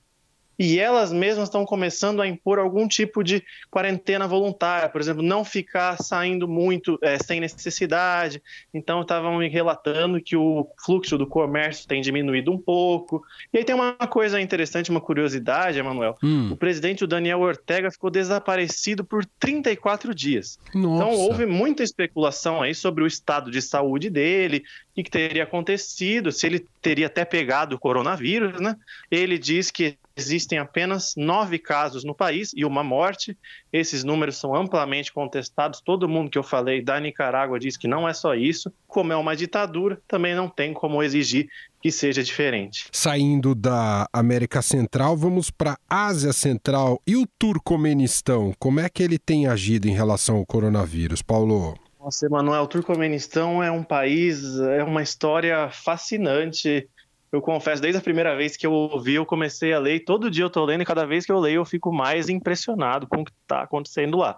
e 0.63 0.79
elas 0.79 1.13
mesmas 1.13 1.49
estão 1.49 1.65
começando 1.65 2.23
a 2.23 2.27
impor 2.29 2.61
algum 2.61 2.87
tipo 2.87 3.25
de 3.25 3.43
quarentena 3.69 4.29
voluntária, 4.29 4.89
por 4.89 5.01
exemplo, 5.01 5.21
não 5.21 5.45
ficar 5.45 6.01
saindo 6.01 6.47
muito 6.47 6.97
é, 7.03 7.19
sem 7.19 7.41
necessidade. 7.41 8.41
Então, 8.73 9.03
estavam 9.03 9.39
me 9.39 9.49
relatando 9.49 10.23
que 10.23 10.37
o 10.37 10.69
fluxo 10.85 11.19
do 11.19 11.27
comércio 11.27 11.89
tem 11.89 12.01
diminuído 12.01 12.53
um 12.53 12.59
pouco. 12.59 13.25
E 13.53 13.59
aí 13.59 13.65
tem 13.65 13.75
uma 13.75 13.95
coisa 13.95 14.41
interessante, 14.41 14.89
uma 14.89 15.01
curiosidade, 15.01 15.81
Emanuel. 15.81 16.17
Hum. 16.23 16.53
O 16.53 16.57
presidente 16.57 17.03
o 17.03 17.09
Daniel 17.09 17.41
Ortega 17.41 17.91
ficou 17.91 18.09
desaparecido 18.09 19.05
por 19.05 19.25
34 19.41 20.15
dias. 20.15 20.61
Então, 20.69 20.81
Nossa. 20.83 21.03
Então, 21.03 21.25
houve 21.25 21.45
muita 21.45 21.83
especulação 21.83 22.63
aí 22.63 22.73
sobre 22.73 23.03
o 23.03 23.07
estado 23.09 23.51
de 23.51 23.61
saúde 23.61 24.09
dele, 24.09 24.63
o 24.97 25.03
que 25.03 25.11
teria 25.11 25.43
acontecido, 25.43 26.31
se 26.31 26.47
ele 26.47 26.65
teria 26.81 27.07
até 27.07 27.25
pegado 27.25 27.75
o 27.75 27.81
coronavírus, 27.81 28.61
né? 28.61 28.77
Ele 29.11 29.37
diz 29.37 29.69
que 29.69 29.97
existem 30.25 30.59
apenas 30.59 31.15
nove 31.17 31.59
casos 31.59 32.05
no 32.05 32.15
país 32.15 32.53
e 32.55 32.65
uma 32.65 32.85
morte. 32.85 33.37
Esses 33.73 34.05
números 34.05 34.37
são 34.37 34.55
amplamente 34.55 35.13
contestados. 35.13 35.81
Todo 35.81 36.09
mundo 36.09 36.31
que 36.31 36.39
eu 36.39 36.43
falei 36.43 36.83
da 36.83 37.01
Nicarágua 37.01 37.59
diz 37.59 37.77
que 37.77 37.89
não 37.89 38.09
é 38.09 38.15
só 38.15 38.35
isso. 38.35 38.73
Como 38.87 39.13
é 39.13 39.17
uma 39.17 39.35
ditadura, 39.35 40.01
também 40.07 40.35
não 40.35 40.49
tem 40.49 40.73
como 40.73 41.03
exigir 41.03 41.49
que 41.81 41.91
seja 41.91 42.23
diferente. 42.23 42.87
Saindo 42.93 43.55
da 43.55 44.07
América 44.13 44.63
Central, 44.63 45.17
vamos 45.17 45.51
para 45.51 45.77
a 45.91 46.07
Ásia 46.07 46.33
Central 46.33 47.01
e 47.07 47.17
o 47.17 47.27
Turcomenistão. 47.39 48.55
Como 48.59 48.79
é 48.79 48.89
que 48.89 49.03
ele 49.03 49.19
tem 49.19 49.49
agido 49.49 49.89
em 49.89 49.93
relação 49.93 50.37
ao 50.37 50.47
coronavírus, 50.47 51.23
Paulo? 51.23 51.75
Nossa, 51.99 52.27
Emanuel, 52.27 52.63
o 52.63 52.67
Turcomenistão 52.69 53.63
é 53.63 53.71
um 53.71 53.83
país, 53.83 54.59
é 54.59 54.83
uma 54.83 55.03
história 55.03 55.71
fascinante 55.71 56.89
eu 57.33 57.41
confesso, 57.41 57.81
desde 57.81 57.99
a 57.99 58.03
primeira 58.03 58.37
vez 58.37 58.59
que 58.59 58.67
eu 58.67 58.73
ouvi, 58.73 59.15
eu 59.15 59.25
comecei 59.25 59.73
a 59.73 59.79
ler, 59.79 59.97
e 59.97 60.01
todo 60.01 60.31
dia 60.31 60.45
eu 60.45 60.49
estou 60.49 60.67
lendo, 60.67 60.83
e 60.83 60.87
cada 60.87 61.07
vez 61.07 61.25
que 61.25 61.33
eu 61.33 61.41
leio, 61.41 61.57
eu 61.57 61.65
fico 61.65 61.91
mais 61.91 62.29
impressionado 62.29 63.07
com 63.07 63.23
o 63.23 63.25
que 63.25 63.33
está 63.43 63.63
acontecendo 63.63 64.19
lá. 64.19 64.37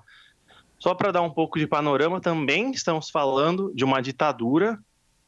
Só 0.78 0.94
para 0.94 1.10
dar 1.10 1.22
um 1.22 1.30
pouco 1.30 1.58
de 1.58 1.66
panorama, 1.66 2.20
também 2.20 2.70
estamos 2.70 3.10
falando 3.10 3.72
de 3.74 3.84
uma 3.84 4.00
ditadura. 4.00 4.78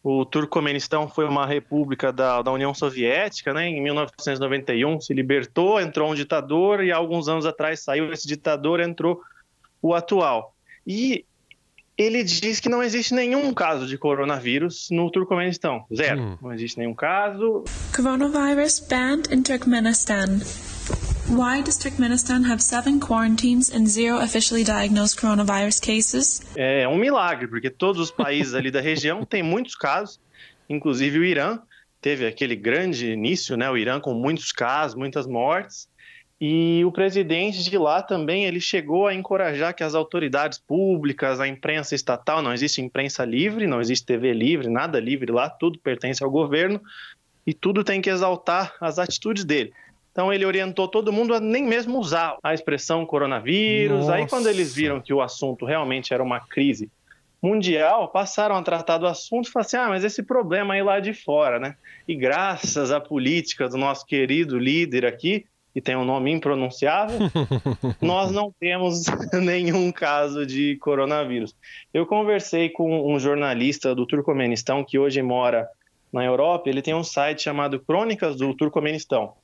O 0.00 0.24
Turcomenistão 0.24 1.08
foi 1.08 1.24
uma 1.24 1.44
república 1.44 2.12
da, 2.12 2.40
da 2.40 2.52
União 2.52 2.72
Soviética, 2.72 3.52
né? 3.52 3.66
Em 3.66 3.82
1991 3.82 5.00
se 5.00 5.12
libertou, 5.12 5.80
entrou 5.80 6.12
um 6.12 6.14
ditador, 6.14 6.84
e 6.84 6.92
alguns 6.92 7.26
anos 7.26 7.46
atrás 7.46 7.80
saiu 7.80 8.12
esse 8.12 8.28
ditador, 8.28 8.78
entrou 8.78 9.20
o 9.82 9.92
atual. 9.92 10.54
E 10.86 11.24
ele 11.96 12.22
diz 12.22 12.60
que 12.60 12.68
não 12.68 12.82
existe 12.82 13.14
nenhum 13.14 13.52
caso 13.54 13.86
de 13.86 13.96
coronavírus 13.96 14.88
no 14.90 15.10
Turcomenistão. 15.10 15.86
Zero. 15.94 16.20
Hum. 16.20 16.38
Não 16.42 16.52
existe 16.52 16.78
nenhum 16.78 16.94
caso. 16.94 17.64
Coronavirus 17.94 18.80
banned 18.80 19.32
in 19.32 19.42
Turkmenistan. 19.42 20.40
Why 21.28 21.60
does 21.62 21.76
Turkmenistan 21.76 22.44
have 22.44 22.62
seven 22.62 23.00
quarantines 23.00 23.74
and 23.74 23.86
zero 23.86 24.18
officially 24.18 24.62
diagnosed 24.62 25.18
coronavirus 25.18 25.80
cases? 25.80 26.42
É 26.54 26.86
um 26.86 26.96
milagre, 26.96 27.48
porque 27.48 27.68
todos 27.68 28.00
os 28.00 28.10
países 28.12 28.54
ali 28.54 28.70
da 28.70 28.80
região 28.80 29.24
têm 29.24 29.42
muitos 29.42 29.74
casos, 29.74 30.20
inclusive 30.68 31.18
o 31.18 31.24
Irã 31.24 31.58
teve 32.00 32.26
aquele 32.26 32.54
grande 32.54 33.10
início, 33.10 33.56
né? 33.56 33.68
O 33.68 33.76
Irã 33.76 33.98
com 33.98 34.14
muitos 34.14 34.52
casos, 34.52 34.94
muitas 34.94 35.26
mortes. 35.26 35.88
E 36.38 36.84
o 36.84 36.92
presidente 36.92 37.64
de 37.64 37.78
lá 37.78 38.02
também 38.02 38.44
ele 38.44 38.60
chegou 38.60 39.06
a 39.06 39.14
encorajar 39.14 39.74
que 39.74 39.82
as 39.82 39.94
autoridades 39.94 40.58
públicas, 40.58 41.40
a 41.40 41.48
imprensa 41.48 41.94
estatal, 41.94 42.42
não 42.42 42.52
existe 42.52 42.82
imprensa 42.82 43.24
livre, 43.24 43.66
não 43.66 43.80
existe 43.80 44.04
TV 44.04 44.34
livre, 44.34 44.68
nada 44.68 45.00
livre 45.00 45.32
lá, 45.32 45.48
tudo 45.48 45.78
pertence 45.78 46.22
ao 46.22 46.30
governo 46.30 46.80
e 47.46 47.54
tudo 47.54 47.82
tem 47.82 48.02
que 48.02 48.10
exaltar 48.10 48.74
as 48.80 48.98
atitudes 48.98 49.44
dele. 49.44 49.72
Então 50.12 50.32
ele 50.32 50.44
orientou 50.44 50.88
todo 50.88 51.12
mundo 51.12 51.34
a 51.34 51.40
nem 51.40 51.64
mesmo 51.64 51.98
usar 51.98 52.36
a 52.42 52.52
expressão 52.52 53.06
coronavírus. 53.06 54.00
Nossa. 54.00 54.14
Aí 54.14 54.26
quando 54.26 54.48
eles 54.48 54.74
viram 54.74 55.00
que 55.00 55.14
o 55.14 55.22
assunto 55.22 55.64
realmente 55.64 56.12
era 56.12 56.22
uma 56.22 56.40
crise 56.40 56.90
mundial, 57.42 58.08
passaram 58.08 58.56
a 58.56 58.62
tratar 58.62 58.98
do 58.98 59.06
assunto 59.06 59.48
e 59.48 59.50
falaram 59.50 59.66
assim: 59.66 59.76
ah, 59.76 59.88
mas 59.88 60.04
esse 60.04 60.22
problema 60.22 60.74
aí 60.74 60.82
lá 60.82 61.00
de 61.00 61.14
fora, 61.14 61.58
né? 61.58 61.76
E 62.08 62.14
graças 62.14 62.90
à 62.90 63.00
política 63.00 63.68
do 63.68 63.76
nosso 63.76 64.04
querido 64.06 64.58
líder 64.58 65.04
aqui, 65.06 65.46
que 65.76 65.80
tem 65.82 65.94
um 65.94 66.06
nome 66.06 66.32
impronunciável, 66.32 67.18
nós 68.00 68.32
não 68.32 68.50
temos 68.58 69.02
nenhum 69.44 69.92
caso 69.92 70.46
de 70.46 70.76
coronavírus. 70.76 71.54
Eu 71.92 72.06
conversei 72.06 72.70
com 72.70 73.12
um 73.12 73.20
jornalista 73.20 73.94
do 73.94 74.06
Turcomenistão 74.06 74.82
que 74.82 74.98
hoje 74.98 75.20
mora 75.20 75.68
na 76.10 76.24
Europa, 76.24 76.70
ele 76.70 76.80
tem 76.80 76.94
um 76.94 77.04
site 77.04 77.42
chamado 77.42 77.78
Crônicas 77.78 78.36
do 78.36 78.54
Turcomenistão. 78.54 79.34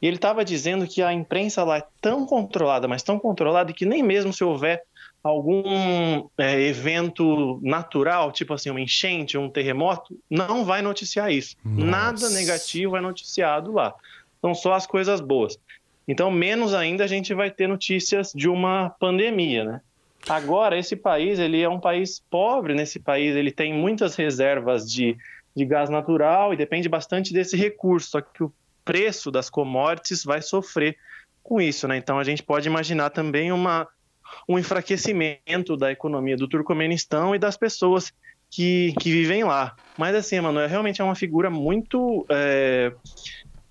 E 0.00 0.06
ele 0.06 0.16
estava 0.16 0.42
dizendo 0.42 0.86
que 0.86 1.02
a 1.02 1.12
imprensa 1.12 1.62
lá 1.62 1.76
é 1.76 1.84
tão 2.00 2.24
controlada, 2.24 2.88
mas 2.88 3.02
tão 3.02 3.18
controlada 3.18 3.70
que 3.70 3.84
nem 3.84 4.02
mesmo 4.02 4.32
se 4.32 4.42
houver 4.42 4.82
algum 5.22 6.26
é, 6.38 6.62
evento 6.62 7.60
natural, 7.62 8.32
tipo 8.32 8.54
assim, 8.54 8.70
uma 8.70 8.80
enchente, 8.80 9.36
um 9.36 9.50
terremoto, 9.50 10.18
não 10.30 10.64
vai 10.64 10.80
noticiar 10.80 11.30
isso. 11.30 11.56
Nossa. 11.62 11.86
Nada 11.90 12.30
negativo 12.30 12.96
é 12.96 13.02
noticiado 13.02 13.70
lá. 13.70 13.94
São 14.44 14.54
só 14.54 14.74
as 14.74 14.86
coisas 14.86 15.22
boas. 15.22 15.58
Então, 16.06 16.30
menos 16.30 16.74
ainda 16.74 17.04
a 17.04 17.06
gente 17.06 17.32
vai 17.32 17.50
ter 17.50 17.66
notícias 17.66 18.30
de 18.34 18.46
uma 18.46 18.90
pandemia, 19.00 19.64
né? 19.64 19.80
Agora, 20.28 20.78
esse 20.78 20.94
país, 20.94 21.38
ele 21.38 21.62
é 21.62 21.68
um 21.68 21.80
país 21.80 22.22
pobre, 22.28 22.74
nesse 22.74 23.00
país 23.00 23.34
ele 23.34 23.50
tem 23.50 23.72
muitas 23.72 24.14
reservas 24.16 24.84
de, 24.90 25.16
de 25.56 25.64
gás 25.64 25.88
natural 25.88 26.52
e 26.52 26.58
depende 26.58 26.90
bastante 26.90 27.32
desse 27.32 27.56
recurso, 27.56 28.10
só 28.10 28.20
que 28.20 28.44
o 28.44 28.52
preço 28.84 29.30
das 29.30 29.48
commodities 29.48 30.22
vai 30.22 30.42
sofrer 30.42 30.94
com 31.42 31.58
isso, 31.58 31.88
né? 31.88 31.96
Então, 31.96 32.18
a 32.18 32.24
gente 32.24 32.42
pode 32.42 32.68
imaginar 32.68 33.08
também 33.08 33.50
uma, 33.50 33.88
um 34.46 34.58
enfraquecimento 34.58 35.74
da 35.74 35.90
economia 35.90 36.36
do 36.36 36.46
Turcomenistão 36.46 37.34
e 37.34 37.38
das 37.38 37.56
pessoas 37.56 38.12
que, 38.50 38.92
que 39.00 39.10
vivem 39.10 39.42
lá. 39.42 39.74
Mas 39.96 40.14
assim, 40.14 40.36
Emanuel, 40.36 40.68
realmente 40.68 41.00
é 41.00 41.04
uma 41.04 41.14
figura 41.14 41.48
muito 41.48 42.26
é, 42.28 42.92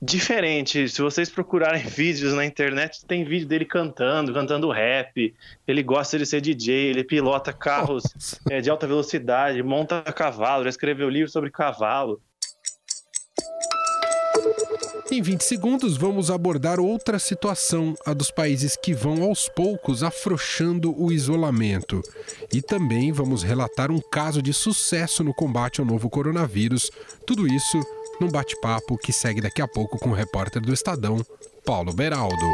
diferente. 0.04 0.90
Se 0.90 1.02
vocês 1.02 1.30
procurarem 1.30 1.84
vídeos 1.88 2.34
na 2.34 2.46
internet, 2.46 3.06
tem 3.06 3.24
vídeo 3.24 3.48
dele 3.48 3.66
cantando, 3.66 4.34
cantando 4.34 4.70
rap. 4.70 5.34
Ele 5.68 5.82
gosta 5.82 6.18
de 6.18 6.26
ser 6.26 6.42
DJ, 6.42 6.90
ele 6.90 7.04
pilota 7.04 7.54
carros 7.54 8.04
é, 8.50 8.60
de 8.60 8.70
alta 8.70 8.86
velocidade, 8.86 9.64
monta 9.64 10.02
cavalo, 10.02 10.64
já 10.64 10.70
escreveu 10.70 11.10
livro 11.10 11.32
sobre 11.32 11.50
cavalo. 11.50 12.22
Em 15.12 15.22
20 15.22 15.42
segundos, 15.42 15.96
vamos 15.96 16.32
abordar 16.32 16.80
outra 16.80 17.20
situação, 17.20 17.94
a 18.04 18.14
dos 18.14 18.32
países 18.32 18.76
que 18.76 18.96
vão 18.96 19.22
aos 19.24 19.48
poucos 19.48 20.02
afrouxando 20.02 21.00
o 21.00 21.12
isolamento. 21.12 22.02
E 22.52 22.64
também 22.64 23.12
vamos 23.12 23.44
relatar 23.44 23.92
um 23.92 24.00
caso 24.00 24.42
de 24.42 24.54
sucesso 24.54 25.24
no 25.24 25.34
combate 25.34 25.80
ao 25.80 25.86
novo 25.86 26.10
coronavírus. 26.10 26.90
Tudo 27.28 27.48
isso 27.48 27.80
num 28.20 28.30
bate-papo 28.30 28.98
que 28.98 29.12
segue 29.12 29.42
daqui 29.42 29.62
a 29.62 29.68
pouco 29.68 29.98
com 29.98 30.10
o 30.10 30.14
repórter 30.14 30.62
do 30.62 30.74
Estadão, 30.74 31.26
Paulo 31.66 31.94
Beraldo. 31.94 32.46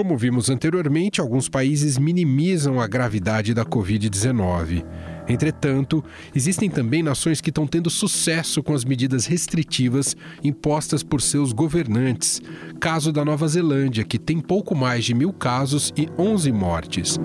Como 0.00 0.16
vimos 0.16 0.48
anteriormente, 0.48 1.20
alguns 1.20 1.46
países 1.46 1.98
minimizam 1.98 2.80
a 2.80 2.86
gravidade 2.86 3.52
da 3.52 3.66
Covid-19. 3.66 4.82
Entretanto, 5.28 6.02
existem 6.34 6.70
também 6.70 7.02
nações 7.02 7.42
que 7.42 7.50
estão 7.50 7.66
tendo 7.66 7.90
sucesso 7.90 8.62
com 8.62 8.72
as 8.72 8.82
medidas 8.82 9.26
restritivas 9.26 10.16
impostas 10.42 11.02
por 11.02 11.20
seus 11.20 11.52
governantes. 11.52 12.40
Caso 12.80 13.12
da 13.12 13.26
Nova 13.26 13.46
Zelândia, 13.46 14.02
que 14.02 14.18
tem 14.18 14.40
pouco 14.40 14.74
mais 14.74 15.04
de 15.04 15.12
mil 15.12 15.34
casos 15.34 15.92
e 15.94 16.08
11 16.18 16.50
mortes. 16.50 17.18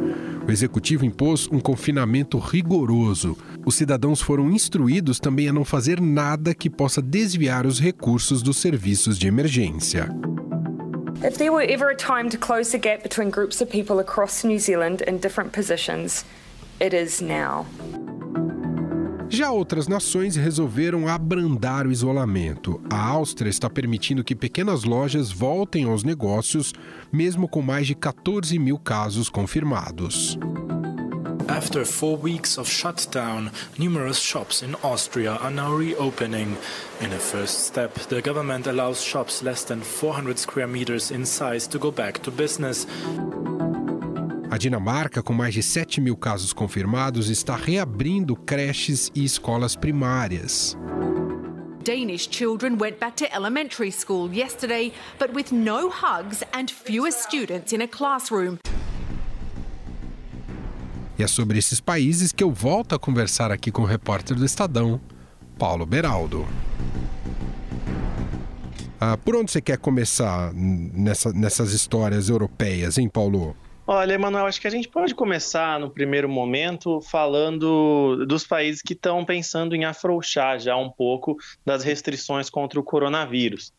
O 0.46 0.52
executivo 0.52 1.06
impôs 1.06 1.48
um 1.50 1.62
confinamento 1.62 2.38
rigoroso. 2.38 3.38
Os 3.66 3.76
cidadãos 3.76 4.20
foram 4.20 4.52
instruídos 4.52 5.18
também 5.18 5.48
a 5.48 5.54
não 5.54 5.64
fazer 5.64 6.02
nada 6.02 6.54
que 6.54 6.70
possa 6.70 7.02
desviar 7.02 7.66
os 7.66 7.80
recursos 7.80 8.44
dos 8.44 8.58
serviços 8.58 9.18
de 9.18 9.28
emergência. 9.30 10.10
If 11.26 11.40
there 11.40 11.52
were 11.52 11.66
ever 11.68 11.90
a 11.90 11.96
time 11.96 12.30
to 12.30 12.38
close 12.38 12.72
the 12.72 12.78
gap 12.78 13.02
between 13.02 13.32
groups 13.32 13.60
of 13.60 13.72
people 13.72 14.00
across 14.00 14.44
New 14.44 14.60
Zealand 14.60 15.02
in 15.08 15.18
different 15.18 15.54
positions, 15.54 16.24
it 16.80 16.94
is 16.94 17.20
now. 17.20 17.66
Já 19.28 19.50
outras 19.50 19.88
nações 19.88 20.36
resolveram 20.36 21.08
abrandar 21.08 21.88
o 21.88 21.92
isolamento. 21.92 22.80
A 22.92 23.08
Áustria 23.08 23.50
está 23.50 23.68
permitindo 23.68 24.24
que 24.24 24.36
pequenas 24.36 24.84
lojas 24.84 25.32
voltem 25.32 25.86
aos 25.86 26.04
negócios, 26.04 26.74
mesmo 27.12 27.48
com 27.48 27.64
mais 27.64 27.88
de 27.88 27.96
14 27.96 28.60
mil 28.60 28.78
casos 28.78 29.28
confirmados. 29.28 30.38
After 31.48 31.86
four 31.86 32.18
weeks 32.18 32.58
of 32.58 32.68
shutdown, 32.68 33.52
numerous 33.78 34.20
shops 34.20 34.64
in 34.64 34.76
Austria 34.84 35.34
are 35.34 35.52
now 35.52 35.74
reopening. 35.74 36.58
In 37.02 37.14
a 37.14 37.20
first 37.20 37.66
step, 37.68 37.94
the 38.10 38.22
government 38.22 38.68
allows 38.68 39.02
shops 39.02 39.44
less 39.44 39.64
than 39.64 39.82
400 39.82 40.40
square 40.40 40.68
meters 40.68 41.12
in 41.12 41.26
size 41.26 41.68
to 41.68 41.78
go 41.78 41.92
back 41.92 42.20
to 42.24 42.32
business. 42.32 42.88
A 44.52 44.58
Dinamarca, 44.58 45.22
com 45.22 45.34
mais 45.34 45.54
de 45.54 45.62
7 45.62 46.02
mil 46.02 46.16
casos 46.16 46.52
confirmados, 46.52 47.30
está 47.30 47.56
reabrindo 47.56 48.36
creches 48.36 49.12
e 49.14 49.24
escolas 49.24 49.76
primárias. 49.76 50.76
Danish 51.84 52.28
children 52.30 52.78
went 52.80 53.00
back 53.00 53.16
to 53.16 53.32
elementary 53.32 53.92
school 53.92 54.34
yesterday, 54.34 54.92
but 55.20 55.32
with 55.36 55.52
no 55.52 55.90
hugs 55.90 56.44
and 56.54 56.72
fewer 56.72 57.12
students 57.12 57.72
in 57.72 57.82
a 57.82 57.88
classroom. 57.88 58.58
E 61.18 61.24
é 61.24 61.28
sobre 61.28 61.58
esses 61.58 61.80
países 61.80 62.32
que 62.32 62.44
eu 62.44 62.52
volto 62.52 62.94
a 62.94 63.00
conversar 63.00 63.52
aqui 63.52 63.72
com 63.72 63.84
o 63.84 63.86
repórter 63.86 64.36
do 64.36 64.46
Estadão, 64.46 65.00
Paulo 65.58 65.86
Beraldo. 65.86 66.46
Ah, 69.00 69.18
por 69.18 69.36
onde 69.36 69.52
você 69.52 69.62
quer 69.62 69.78
começar 69.78 70.52
nessa, 70.54 71.32
nessas 71.32 71.72
histórias 71.72 72.28
europeias, 72.28 72.98
hein, 72.98 73.08
Paulo? 73.08 73.56
Olha, 73.88 74.14
Emanuel, 74.14 74.48
acho 74.48 74.60
que 74.60 74.66
a 74.66 74.72
gente 74.72 74.88
pode 74.88 75.14
começar 75.14 75.80
no 75.80 75.92
primeiro 75.92 76.28
momento 76.28 77.00
falando 77.02 78.26
dos 78.26 78.44
países 78.44 78.82
que 78.82 78.94
estão 78.94 79.24
pensando 79.24 79.76
em 79.76 79.86
afrouxar 79.86 80.60
já 80.60 80.76
um 80.76 80.90
pouco 80.90 81.38
das 81.64 81.84
restrições 81.84 82.50
contra 82.50 82.80
o 82.80 82.84
coronavírus. 82.84 83.72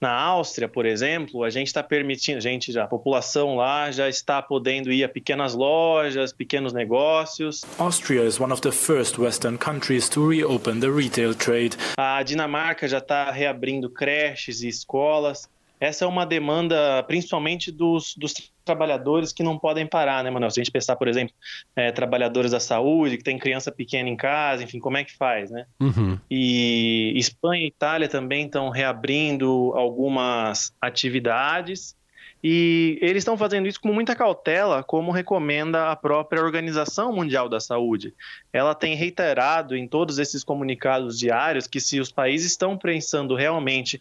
Na 0.00 0.12
Áustria, 0.12 0.68
por 0.68 0.86
exemplo, 0.86 1.42
a 1.42 1.50
gente 1.50 1.66
está 1.66 1.82
permitindo, 1.82 2.38
a 2.38 2.40
gente 2.40 2.70
já, 2.70 2.84
a 2.84 2.86
população 2.86 3.56
lá 3.56 3.90
já 3.90 4.08
está 4.08 4.40
podendo 4.40 4.92
ir 4.92 5.02
a 5.02 5.08
pequenas 5.08 5.54
lojas, 5.54 6.32
pequenos 6.32 6.72
negócios. 6.72 7.64
Austria 7.78 8.22
is 8.22 8.38
one 8.38 8.52
of 8.52 8.62
the 8.62 8.70
first 8.70 9.18
Western 9.18 9.58
countries 9.58 10.08
to 10.08 10.24
reopen 10.24 10.78
the 10.78 10.88
retail 10.88 11.34
trade. 11.34 11.76
A 11.98 12.22
Dinamarca 12.22 12.86
já 12.86 12.98
está 12.98 13.28
reabrindo 13.32 13.90
creches 13.90 14.62
e 14.62 14.68
escolas. 14.68 15.48
Essa 15.80 16.04
é 16.04 16.08
uma 16.08 16.26
demanda 16.26 17.02
principalmente 17.04 17.70
dos, 17.70 18.14
dos 18.16 18.34
trabalhadores 18.64 19.32
que 19.32 19.42
não 19.42 19.58
podem 19.58 19.86
parar, 19.86 20.22
né, 20.24 20.30
Manuel? 20.30 20.50
Se 20.50 20.60
a 20.60 20.64
gente 20.64 20.72
pensar, 20.72 20.96
por 20.96 21.08
exemplo, 21.08 21.34
é, 21.76 21.92
trabalhadores 21.92 22.50
da 22.50 22.60
saúde, 22.60 23.16
que 23.16 23.24
tem 23.24 23.38
criança 23.38 23.70
pequena 23.70 24.08
em 24.08 24.16
casa, 24.16 24.62
enfim, 24.62 24.78
como 24.78 24.96
é 24.96 25.04
que 25.04 25.16
faz, 25.16 25.50
né? 25.50 25.66
Uhum. 25.80 26.18
E 26.30 27.12
Espanha 27.16 27.64
e 27.64 27.68
Itália 27.68 28.08
também 28.08 28.46
estão 28.46 28.68
reabrindo 28.70 29.72
algumas 29.74 30.72
atividades 30.80 31.96
e 32.42 32.98
eles 33.02 33.22
estão 33.22 33.36
fazendo 33.36 33.66
isso 33.66 33.80
com 33.80 33.92
muita 33.92 34.14
cautela, 34.14 34.82
como 34.82 35.10
recomenda 35.10 35.90
a 35.90 35.96
própria 35.96 36.42
Organização 36.42 37.12
Mundial 37.12 37.48
da 37.48 37.58
Saúde. 37.58 38.14
Ela 38.52 38.74
tem 38.74 38.94
reiterado 38.94 39.76
em 39.76 39.88
todos 39.88 40.18
esses 40.18 40.44
comunicados 40.44 41.18
diários 41.18 41.66
que 41.66 41.80
se 41.80 41.98
os 41.98 42.12
países 42.12 42.52
estão 42.52 42.76
pensando 42.76 43.34
realmente 43.34 44.00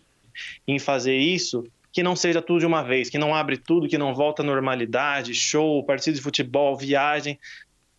em 0.67 0.79
fazer 0.79 1.17
isso, 1.17 1.63
que 1.91 2.03
não 2.03 2.15
seja 2.15 2.41
tudo 2.41 2.60
de 2.60 2.65
uma 2.65 2.84
vez, 2.84 3.10
que 3.10 3.17
não 3.17 3.34
abre 3.34 3.58
tudo, 3.58 3.88
que 3.88 3.98
não 3.98 4.13
volta 4.13 4.41
à 4.41 4.46
normalidade, 4.46 5.34
show, 5.34 5.84
partido 5.84 6.15
de 6.15 6.22
futebol, 6.22 6.77
viagem, 6.77 7.39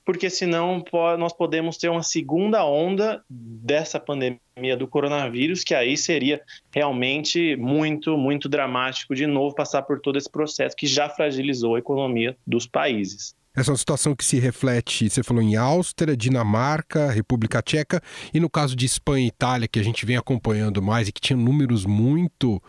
porque 0.09 0.30
senão 0.30 0.83
nós 1.18 1.35
podemos 1.35 1.76
ter 1.76 1.90
uma 1.90 2.02
segunda 2.02 2.64
onda 2.64 3.23
dessa 3.28 4.00
pandemia 4.00 4.75
do 4.78 4.88
coronavírus, 4.88 5.62
que 5.62 5.75
aí 5.75 5.99
seria 5.99 6.40
realmente 6.73 7.57
muito, 7.57 8.16
muito 8.16 8.49
dramático 8.49 9.14
de 9.14 9.26
novo 9.26 9.54
passar 9.54 9.83
por 9.83 10.00
todo 10.00 10.16
esse 10.16 10.30
processo 10.30 10.75
que 10.75 10.87
já 10.87 11.11
fragilizou 11.11 11.75
a 11.75 11.78
economia 11.78 12.35
dos 12.47 12.66
países. 12.66 13.37
Essa 13.57 13.71
é 13.71 13.73
uma 13.73 13.78
situação 13.78 14.14
que 14.14 14.25
se 14.25 14.38
reflete, 14.38 15.11
você 15.11 15.23
falou 15.23 15.43
em 15.43 15.57
Áustria, 15.57 16.17
Dinamarca, 16.17 17.11
República 17.11 17.61
Tcheca 17.61 18.00
e 18.33 18.38
no 18.38 18.49
caso 18.49 18.76
de 18.76 18.87
Espanha 18.87 19.25
e 19.25 19.28
Itália, 19.28 19.67
que 19.67 19.80
a 19.80 19.82
gente 19.82 20.06
vem 20.06 20.17
acompanhando 20.17 20.80
mais 20.80 21.08
e 21.08 21.13
que 21.13 21.21
tinha 21.21 21.37
números 21.37 21.84
muito 21.84 22.63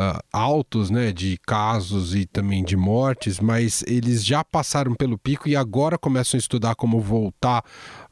uh, 0.00 0.18
altos 0.32 0.88
né, 0.88 1.12
de 1.12 1.38
casos 1.46 2.14
e 2.14 2.24
também 2.24 2.64
de 2.64 2.76
mortes, 2.76 3.38
mas 3.38 3.84
eles 3.86 4.24
já 4.24 4.42
passaram 4.42 4.94
pelo 4.94 5.18
pico 5.18 5.48
e 5.48 5.54
agora 5.54 5.98
começam 5.98 6.38
a 6.38 6.40
estudar 6.40 6.74
como 6.74 7.00
voltar, 7.00 7.62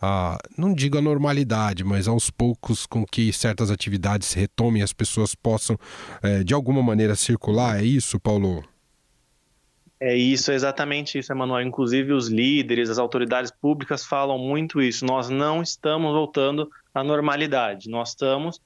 a, 0.00 0.37
não 0.57 0.74
digo 0.74 0.98
a 0.98 1.02
normalidade, 1.02 1.83
mas 1.83 2.07
aos 2.07 2.31
poucos 2.31 2.85
com 2.85 3.07
que 3.07 3.33
certas 3.33 3.70
atividades 3.70 4.35
retomem 4.35 4.81
e 4.81 4.85
as 4.85 4.92
pessoas 4.92 5.35
possam 5.35 5.78
eh, 6.22 6.44
de 6.44 6.52
alguma 6.52 6.83
maneira 6.83 7.16
circular. 7.16 7.81
É 7.81 7.85
isso, 7.85 8.20
Paulo? 8.20 8.62
É 10.00 10.14
isso, 10.14 10.52
é 10.52 10.54
exatamente 10.54 11.18
isso, 11.18 11.32
Emanuel. 11.32 11.66
Inclusive, 11.66 12.12
os 12.12 12.28
líderes, 12.28 12.88
as 12.88 12.98
autoridades 12.98 13.50
públicas 13.50 14.04
falam 14.04 14.38
muito 14.38 14.80
isso. 14.80 15.04
Nós 15.04 15.28
não 15.28 15.61
estamos 15.61 16.12
voltando 16.12 16.70
à 16.94 17.02
normalidade, 17.02 17.90
nós 17.90 18.11
estamos 18.11 18.61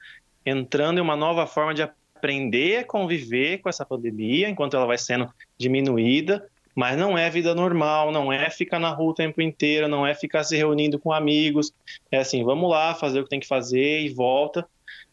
entrando 0.45 0.99
em 0.99 1.01
uma 1.01 1.17
nova 1.17 1.47
forma 1.47 1.73
de 1.73 1.83
aprender 1.83 2.79
a 2.79 2.85
conviver 2.85 3.59
com 3.59 3.69
essa 3.69 3.85
pandemia 3.85 4.49
enquanto 4.49 4.77
ela 4.77 4.87
vai 4.87 4.99
sendo 4.99 5.29
diminuída, 5.57 6.47
mas 6.75 6.99
não 6.99 7.17
é 7.17 7.31
vida 7.31 7.55
normal, 7.55 8.13
não 8.13 8.33
é 8.33 8.51
ficar 8.51 8.79
na 8.79 8.91
rua 8.91 9.11
o 9.13 9.15
tempo 9.15 9.41
inteiro, 9.41 9.89
não 9.89 10.07
é 10.07 10.15
ficar 10.15 10.45
se 10.45 10.57
reunindo 10.57 10.99
com 10.99 11.13
amigos. 11.13 11.73
É 12.11 12.19
assim, 12.19 12.45
vamos 12.45 12.69
lá, 12.69 12.95
fazer 12.95 13.21
o 13.21 13.25
que 13.25 13.31
tem 13.31 13.41
que 13.41 13.49
fazer 13.49 14.01
e 14.01 14.11
volta 14.11 14.67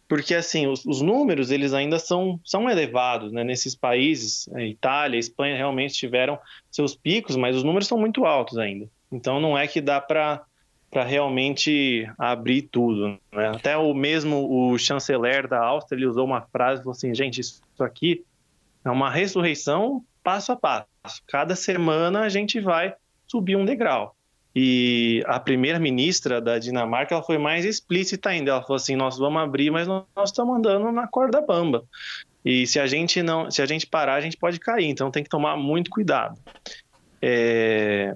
porque 0.10 0.34
assim 0.34 0.65
os, 0.65 0.84
os, 0.86 1.02
números 1.02 1.52
eles 1.52 1.72
ainda 1.72 2.00
são, 2.00 2.39
são 2.43 2.67
elevados 2.67 3.32
né? 3.32 3.43
nesses 3.43 3.76
países 3.76 4.50
a 4.54 4.62
Itália 4.62 5.19
Espanha 5.19 5.56
realmente 5.56 5.93
tiveram 5.93 6.38
seus 6.69 6.95
picos 6.95 7.38
mas 7.38 7.56
os 7.56 7.63
números 7.63 7.88
são 7.88 7.98
muito 7.98 8.26
altos 8.26 8.58
ainda 8.58 8.89
então 9.12 9.39
não 9.39 9.58
é 9.58 9.67
que 9.67 9.80
dá 9.80 10.02
para 10.02 10.43
para 10.91 11.04
realmente 11.04 12.12
abrir 12.17 12.63
tudo 12.63 13.19
né? 13.32 13.50
até 13.56 13.78
o 13.78 13.93
mesmo 13.93 14.50
o 14.50 14.78
chanceler 14.80 15.48
da 15.48 15.63
Áustria 15.63 15.95
ele 15.95 16.08
usou 16.08 16.26
uma 16.26 16.41
frase 16.41 16.82
falou 16.82 16.93
assim 16.93 17.13
gente 17.13 17.39
isso 17.39 17.62
aqui 17.80 18.26
é 18.84 18.89
uma 18.89 19.12
ressurreição 19.12 20.04
passo 20.24 20.52
a 20.52 20.56
passo 20.56 20.89
cada 21.28 21.56
semana 21.56 22.22
a 22.22 22.30
gente 22.30 22.60
vai 22.60 22.95
subir 23.28 23.56
um 23.56 23.65
degrau 23.65 24.15
e 24.55 25.23
a 25.27 25.39
primeira-ministra 25.39 26.41
da 26.41 26.57
Dinamarca 26.57 27.13
ela 27.13 27.23
foi 27.23 27.38
mais 27.38 27.65
explícita 27.65 28.29
ainda. 28.29 28.51
Ela 28.51 28.62
falou 28.62 28.77
assim: 28.77 28.95
nós 28.95 29.17
vamos 29.17 29.41
abrir, 29.41 29.69
mas 29.69 29.88
nós 29.88 30.05
estamos 30.25 30.57
andando 30.57 30.91
na 30.91 31.07
corda 31.07 31.41
bamba. 31.41 31.83
E 32.43 32.65
se 32.65 32.79
a 32.79 32.88
gente 32.88 33.21
não, 33.21 33.51
se 33.51 33.62
a 33.62 33.65
gente 33.65 33.85
parar, 33.85 34.15
a 34.15 34.21
gente 34.21 34.38
pode 34.38 34.59
cair. 34.59 34.85
Então 34.85 35.12
tem 35.12 35.23
que 35.23 35.29
tomar 35.29 35.55
muito 35.55 35.89
cuidado. 35.91 36.39
É... 37.21 38.15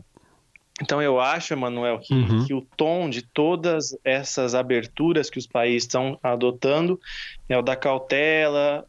Então 0.81 1.01
eu 1.01 1.19
acho, 1.19 1.53
Emanuel, 1.53 1.99
que, 1.99 2.13
uhum. 2.13 2.45
que, 2.45 2.53
o 2.53 2.65
tom 2.75 3.07
de 3.09 3.21
todas 3.21 3.95
essas 4.03 4.55
aberturas 4.55 5.29
que 5.29 5.37
os 5.37 5.45
países 5.45 5.83
estão 5.83 6.17
adotando 6.23 6.99
é 7.47 7.55
o 7.57 7.61
da 7.61 7.75
cautela. 7.75 8.85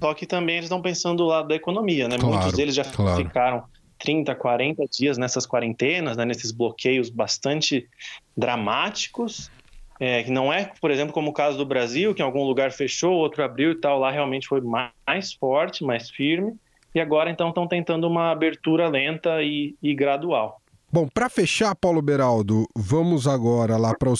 Só 0.00 0.12
que 0.14 0.26
também 0.26 0.56
eles 0.56 0.66
estão 0.66 0.82
pensando 0.82 1.18
do 1.18 1.26
lado 1.26 1.48
da 1.48 1.54
economia, 1.54 2.08
né? 2.08 2.18
Claro, 2.18 2.34
Muitos 2.34 2.52
deles 2.52 2.74
já 2.74 2.84
claro. 2.84 3.24
ficaram 3.24 3.64
30, 3.98 4.34
40 4.34 4.84
dias 4.90 5.18
nessas 5.18 5.46
quarentenas, 5.46 6.16
né, 6.16 6.24
nesses 6.24 6.52
bloqueios 6.52 7.10
bastante 7.10 7.88
dramáticos, 8.36 9.50
é, 9.98 10.22
que 10.22 10.30
não 10.30 10.52
é, 10.52 10.70
por 10.80 10.90
exemplo, 10.90 11.12
como 11.12 11.30
o 11.30 11.32
caso 11.32 11.56
do 11.56 11.64
Brasil, 11.64 12.14
que 12.14 12.20
em 12.20 12.24
algum 12.24 12.44
lugar 12.44 12.70
fechou, 12.70 13.14
outro 13.14 13.42
abriu 13.42 13.72
e 13.72 13.76
tal, 13.76 13.98
lá 13.98 14.10
realmente 14.10 14.46
foi 14.46 14.60
mais 14.60 15.32
forte, 15.32 15.84
mais 15.84 16.10
firme, 16.10 16.54
e 16.94 17.00
agora 17.00 17.30
então 17.30 17.48
estão 17.48 17.66
tentando 17.66 18.06
uma 18.06 18.30
abertura 18.30 18.88
lenta 18.88 19.42
e, 19.42 19.74
e 19.82 19.94
gradual. 19.94 20.60
Bom, 20.92 21.08
para 21.08 21.28
fechar, 21.28 21.74
Paulo 21.74 22.00
Beraldo, 22.00 22.64
vamos 22.72 23.26
agora 23.26 23.76
lá 23.76 23.92
para 23.92 24.08
a 24.08 24.14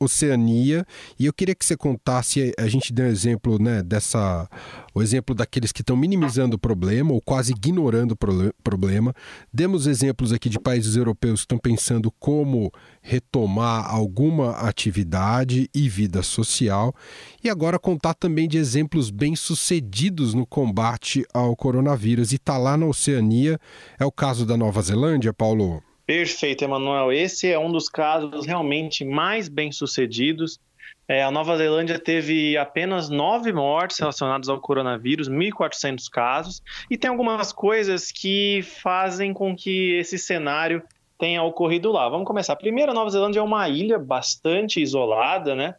Oceania 0.00 0.84
e 1.16 1.26
eu 1.26 1.32
queria 1.32 1.54
que 1.54 1.64
você 1.64 1.76
contasse, 1.76 2.52
a 2.58 2.66
gente 2.66 2.92
deu 2.92 3.06
um 3.06 3.08
exemplo, 3.08 3.56
né, 3.62 3.84
dessa, 3.84 4.48
o 4.92 5.00
exemplo 5.00 5.32
daqueles 5.32 5.70
que 5.70 5.80
estão 5.80 5.96
minimizando 5.96 6.56
o 6.56 6.58
problema 6.58 7.12
ou 7.12 7.22
quase 7.22 7.52
ignorando 7.52 8.12
o 8.12 8.62
problema. 8.64 9.14
Demos 9.54 9.86
exemplos 9.86 10.32
aqui 10.32 10.48
de 10.48 10.58
países 10.58 10.96
europeus 10.96 11.40
que 11.40 11.44
estão 11.44 11.56
pensando 11.56 12.10
como 12.18 12.72
retomar 13.00 13.88
alguma 13.88 14.50
atividade 14.56 15.70
e 15.72 15.88
vida 15.88 16.24
social 16.24 16.92
e 17.42 17.48
agora 17.48 17.78
contar 17.78 18.14
também 18.14 18.48
de 18.48 18.58
exemplos 18.58 19.08
bem-sucedidos 19.08 20.34
no 20.34 20.44
combate 20.44 21.24
ao 21.32 21.54
coronavírus 21.54 22.32
e 22.32 22.36
está 22.36 22.58
lá 22.58 22.76
na 22.76 22.86
Oceania, 22.86 23.56
é 24.00 24.04
o 24.04 24.10
caso 24.10 24.44
da 24.44 24.56
Nova 24.56 24.82
Zelândia, 24.82 25.32
Paulo? 25.32 25.80
Perfeito, 26.08 26.64
Emanuel. 26.64 27.12
Esse 27.12 27.52
é 27.52 27.58
um 27.58 27.70
dos 27.70 27.86
casos 27.86 28.46
realmente 28.46 29.04
mais 29.04 29.46
bem-sucedidos. 29.46 30.58
É, 31.06 31.22
a 31.22 31.30
Nova 31.30 31.54
Zelândia 31.58 31.98
teve 31.98 32.56
apenas 32.56 33.10
nove 33.10 33.52
mortes 33.52 33.98
relacionadas 33.98 34.48
ao 34.48 34.58
coronavírus, 34.58 35.28
1.400 35.28 36.08
casos, 36.10 36.62
e 36.90 36.96
tem 36.96 37.10
algumas 37.10 37.52
coisas 37.52 38.10
que 38.10 38.62
fazem 38.62 39.34
com 39.34 39.54
que 39.54 39.96
esse 39.96 40.16
cenário 40.18 40.82
tenha 41.18 41.42
ocorrido 41.42 41.92
lá. 41.92 42.08
Vamos 42.08 42.26
começar. 42.26 42.56
Primeiro, 42.56 42.92
a 42.92 42.94
Nova 42.94 43.10
Zelândia 43.10 43.40
é 43.40 43.42
uma 43.42 43.68
ilha 43.68 43.98
bastante 43.98 44.80
isolada, 44.80 45.54
né? 45.54 45.74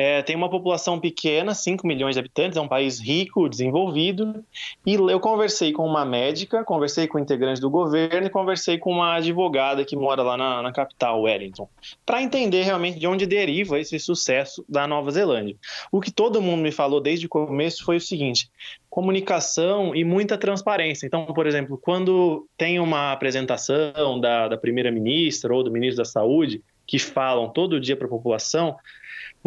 É, 0.00 0.22
tem 0.22 0.36
uma 0.36 0.48
população 0.48 1.00
pequena, 1.00 1.52
5 1.52 1.84
milhões 1.84 2.14
de 2.14 2.20
habitantes, 2.20 2.56
é 2.56 2.60
um 2.60 2.68
país 2.68 3.00
rico, 3.00 3.48
desenvolvido. 3.48 4.44
E 4.86 4.94
eu 4.94 5.18
conversei 5.18 5.72
com 5.72 5.84
uma 5.84 6.04
médica, 6.04 6.62
conversei 6.62 7.08
com 7.08 7.18
integrantes 7.18 7.60
do 7.60 7.68
governo 7.68 8.28
e 8.28 8.30
conversei 8.30 8.78
com 8.78 8.92
uma 8.92 9.16
advogada 9.16 9.84
que 9.84 9.96
mora 9.96 10.22
lá 10.22 10.36
na, 10.36 10.62
na 10.62 10.72
capital, 10.72 11.22
Wellington, 11.22 11.68
para 12.06 12.22
entender 12.22 12.62
realmente 12.62 12.96
de 12.96 13.08
onde 13.08 13.26
deriva 13.26 13.76
esse 13.76 13.98
sucesso 13.98 14.64
da 14.68 14.86
Nova 14.86 15.10
Zelândia. 15.10 15.56
O 15.90 16.00
que 16.00 16.12
todo 16.12 16.40
mundo 16.40 16.62
me 16.62 16.70
falou 16.70 17.00
desde 17.00 17.26
o 17.26 17.28
começo 17.28 17.84
foi 17.84 17.96
o 17.96 18.00
seguinte: 18.00 18.48
comunicação 18.88 19.96
e 19.96 20.04
muita 20.04 20.38
transparência. 20.38 21.06
Então, 21.06 21.26
por 21.26 21.44
exemplo, 21.44 21.76
quando 21.76 22.46
tem 22.56 22.78
uma 22.78 23.10
apresentação 23.10 24.20
da, 24.20 24.46
da 24.46 24.56
primeira-ministra 24.56 25.52
ou 25.52 25.64
do 25.64 25.72
ministro 25.72 25.96
da 25.96 26.04
Saúde 26.04 26.62
que 26.86 27.00
falam 27.00 27.50
todo 27.50 27.80
dia 27.80 27.96
para 27.96 28.06
a 28.06 28.10
população, 28.10 28.76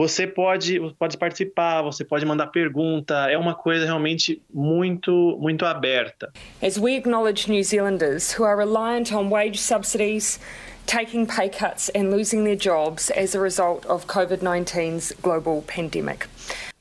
você 0.02 0.26
pode, 0.26 0.80
pode 0.98 1.16
participar, 1.16 1.84
você 1.84 2.04
pode 2.04 2.26
mandar 2.26 2.48
pergunta, 2.48 3.30
é 3.30 3.38
uma 3.38 3.54
coisa 3.54 3.86
realmente 3.86 4.42
muito, 4.52 5.38
muito 5.40 5.64
aberta. 5.64 6.34
As 6.60 6.76
we 6.76 6.96
acknowledge 6.96 7.48
New 7.48 7.64
Zealanders 7.64 8.36
who 8.36 8.44
are 8.44 8.58
reliant 8.58 9.14
on 9.14 9.30
wage 9.30 9.60
subsidies, 9.60 10.40
taking 10.88 11.28
pay 11.28 11.50
cuts 11.50 11.92
and 11.94 12.10
losing 12.10 12.44
their 12.44 12.58
jobs 12.58 13.12
as 13.12 13.36
a 13.36 13.40
result 13.40 13.86
of 13.86 14.08
COVID-19's 14.08 15.14
global 15.22 15.64
pandemic. 15.68 16.28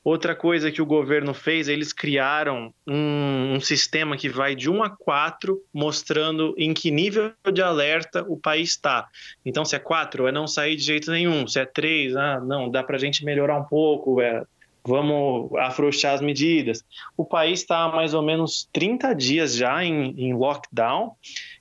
Outra 0.02 0.34
coisa 0.34 0.70
que 0.70 0.80
o 0.80 0.86
governo 0.86 1.34
fez, 1.34 1.68
eles 1.68 1.92
criaram 1.92 2.72
um, 2.86 3.54
um, 3.54 3.60
sistema 3.60 4.16
que 4.16 4.30
vai 4.30 4.54
de 4.54 4.70
1 4.70 4.82
a 4.82 4.90
4, 4.90 5.60
mostrando 5.72 6.54
em 6.56 6.72
que 6.72 6.90
nível 6.90 7.32
de 7.52 7.60
alerta 7.60 8.24
o 8.26 8.36
país 8.36 8.70
está. 8.70 9.06
Então, 9.44 9.62
se 9.62 9.76
é 9.76 9.78
4, 9.78 10.26
é 10.26 10.32
não 10.32 10.46
sair 10.46 10.74
de 10.76 10.82
jeito 10.82 11.10
nenhum. 11.10 11.46
Se 11.46 11.60
é 11.60 11.66
3, 11.66 12.16
ah, 12.16 12.40
não, 12.40 12.70
dá 12.70 12.82
para 12.82 12.96
a 12.96 12.98
gente 12.98 13.24
melhorar 13.26 13.58
um 13.58 13.64
pouco, 13.64 14.22
é, 14.22 14.42
vamos 14.82 15.54
afrouxar 15.58 16.14
as 16.14 16.22
medidas. 16.22 16.82
O 17.14 17.24
país 17.24 17.60
está 17.60 17.84
há 17.84 17.88
mais 17.88 18.14
ou 18.14 18.22
menos 18.22 18.66
30 18.72 19.14
dias 19.14 19.54
já 19.54 19.84
em, 19.84 20.14
em 20.16 20.32
lockdown. 20.32 21.12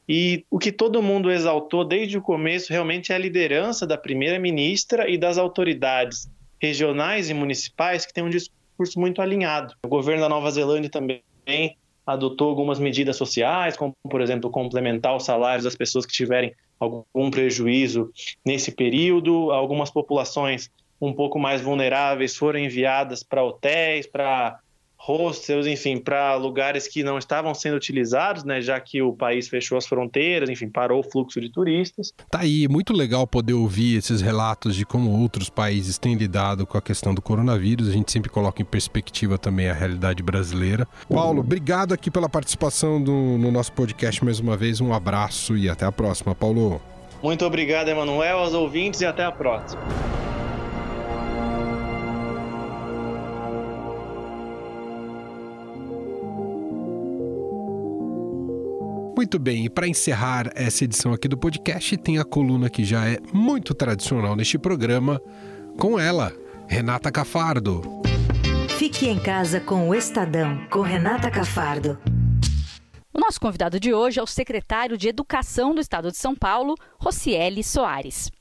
E 0.07 0.45
o 0.49 0.57
que 0.57 0.71
todo 0.71 1.03
mundo 1.03 1.29
exaltou 1.29 1.83
desde 1.83 2.17
o 2.17 2.21
começo 2.21 2.71
realmente 2.71 3.11
é 3.11 3.15
a 3.15 3.19
liderança 3.19 3.85
da 3.85 3.97
primeira-ministra 3.97 5.09
e 5.09 5.17
das 5.17 5.37
autoridades 5.37 6.29
regionais 6.61 7.29
e 7.29 7.33
municipais 7.33 8.05
que 8.05 8.13
têm 8.13 8.23
um 8.23 8.29
discurso 8.29 8.99
muito 8.99 9.21
alinhado. 9.21 9.73
O 9.83 9.87
governo 9.87 10.21
da 10.21 10.29
Nova 10.29 10.51
Zelândia 10.51 10.89
também 10.89 11.23
adotou 12.05 12.49
algumas 12.49 12.79
medidas 12.79 13.17
sociais, 13.17 13.77
como, 13.77 13.93
por 14.09 14.21
exemplo, 14.21 14.49
complementar 14.49 15.15
os 15.15 15.25
salários 15.25 15.63
das 15.63 15.75
pessoas 15.75 16.05
que 16.05 16.13
tiverem 16.13 16.53
algum 16.79 17.29
prejuízo 17.29 18.11
nesse 18.45 18.71
período. 18.71 19.51
Algumas 19.51 19.91
populações 19.91 20.71
um 20.99 21.13
pouco 21.13 21.39
mais 21.39 21.61
vulneráveis 21.61 22.35
foram 22.35 22.59
enviadas 22.59 23.23
para 23.23 23.43
hotéis, 23.43 24.07
para 24.07 24.59
hostels, 24.99 25.65
enfim, 25.65 25.97
para 25.97 26.35
lugares 26.35 26.87
que 26.87 27.03
não 27.03 27.17
estavam 27.17 27.53
sendo 27.55 27.77
utilizados, 27.77 28.43
né, 28.43 28.61
já 28.61 28.79
que 28.79 29.01
o 29.01 29.13
país 29.13 29.47
fechou 29.47 29.77
as 29.77 29.87
fronteiras, 29.87 30.49
enfim, 30.49 30.67
parou 30.67 30.99
o 30.99 31.03
fluxo 31.03 31.39
de 31.39 31.49
turistas. 31.49 32.13
Tá 32.29 32.39
aí, 32.41 32.67
muito 32.67 32.93
legal 32.93 33.25
poder 33.25 33.53
ouvir 33.53 33.97
esses 33.97 34.21
relatos 34.21 34.75
de 34.75 34.85
como 34.85 35.09
outros 35.11 35.49
países 35.49 35.97
têm 35.97 36.15
lidado 36.15 36.67
com 36.67 36.77
a 36.77 36.81
questão 36.81 37.15
do 37.15 37.21
coronavírus. 37.21 37.87
A 37.87 37.91
gente 37.91 38.11
sempre 38.11 38.29
coloca 38.29 38.61
em 38.61 38.65
perspectiva 38.65 39.37
também 39.37 39.69
a 39.69 39.73
realidade 39.73 40.21
brasileira. 40.21 40.85
Paulo, 41.07 41.39
obrigado 41.39 41.93
aqui 41.93 42.11
pela 42.11 42.27
participação 42.27 43.01
do, 43.01 43.11
no 43.11 43.51
nosso 43.51 43.71
podcast 43.71 44.23
mais 44.23 44.39
uma 44.39 44.57
vez. 44.57 44.81
Um 44.81 44.93
abraço 44.93 45.55
e 45.55 45.69
até 45.69 45.85
a 45.85 45.91
próxima, 45.91 46.35
Paulo. 46.35 46.81
Muito 47.23 47.45
obrigado, 47.45 47.87
Emanuel, 47.87 48.39
aos 48.39 48.53
ouvintes 48.53 49.01
e 49.01 49.05
até 49.05 49.23
a 49.23 49.31
próxima. 49.31 49.81
Muito 59.19 59.37
bem, 59.37 59.65
e 59.65 59.69
para 59.69 59.85
encerrar 59.85 60.49
essa 60.55 60.85
edição 60.85 61.11
aqui 61.11 61.27
do 61.27 61.37
podcast, 61.37 61.97
tem 61.97 62.19
a 62.19 62.23
coluna 62.23 62.69
que 62.69 62.85
já 62.85 63.05
é 63.05 63.17
muito 63.33 63.73
tradicional 63.73 64.33
neste 64.33 64.57
programa, 64.57 65.21
com 65.77 65.99
ela, 65.99 66.31
Renata 66.69 67.11
Cafardo. 67.11 67.81
Fique 68.77 69.09
em 69.09 69.19
casa 69.19 69.59
com 69.59 69.89
o 69.89 69.93
Estadão, 69.93 70.65
com 70.71 70.79
Renata 70.79 71.29
Cafardo. 71.29 71.99
O 73.13 73.19
nosso 73.19 73.41
convidado 73.41 73.77
de 73.77 73.93
hoje 73.93 74.21
é 74.21 74.23
o 74.23 74.25
secretário 74.25 74.97
de 74.97 75.09
Educação 75.09 75.75
do 75.75 75.81
Estado 75.81 76.11
de 76.11 76.17
São 76.17 76.33
Paulo, 76.33 76.75
Rocieli 76.97 77.61
Soares. 77.61 78.31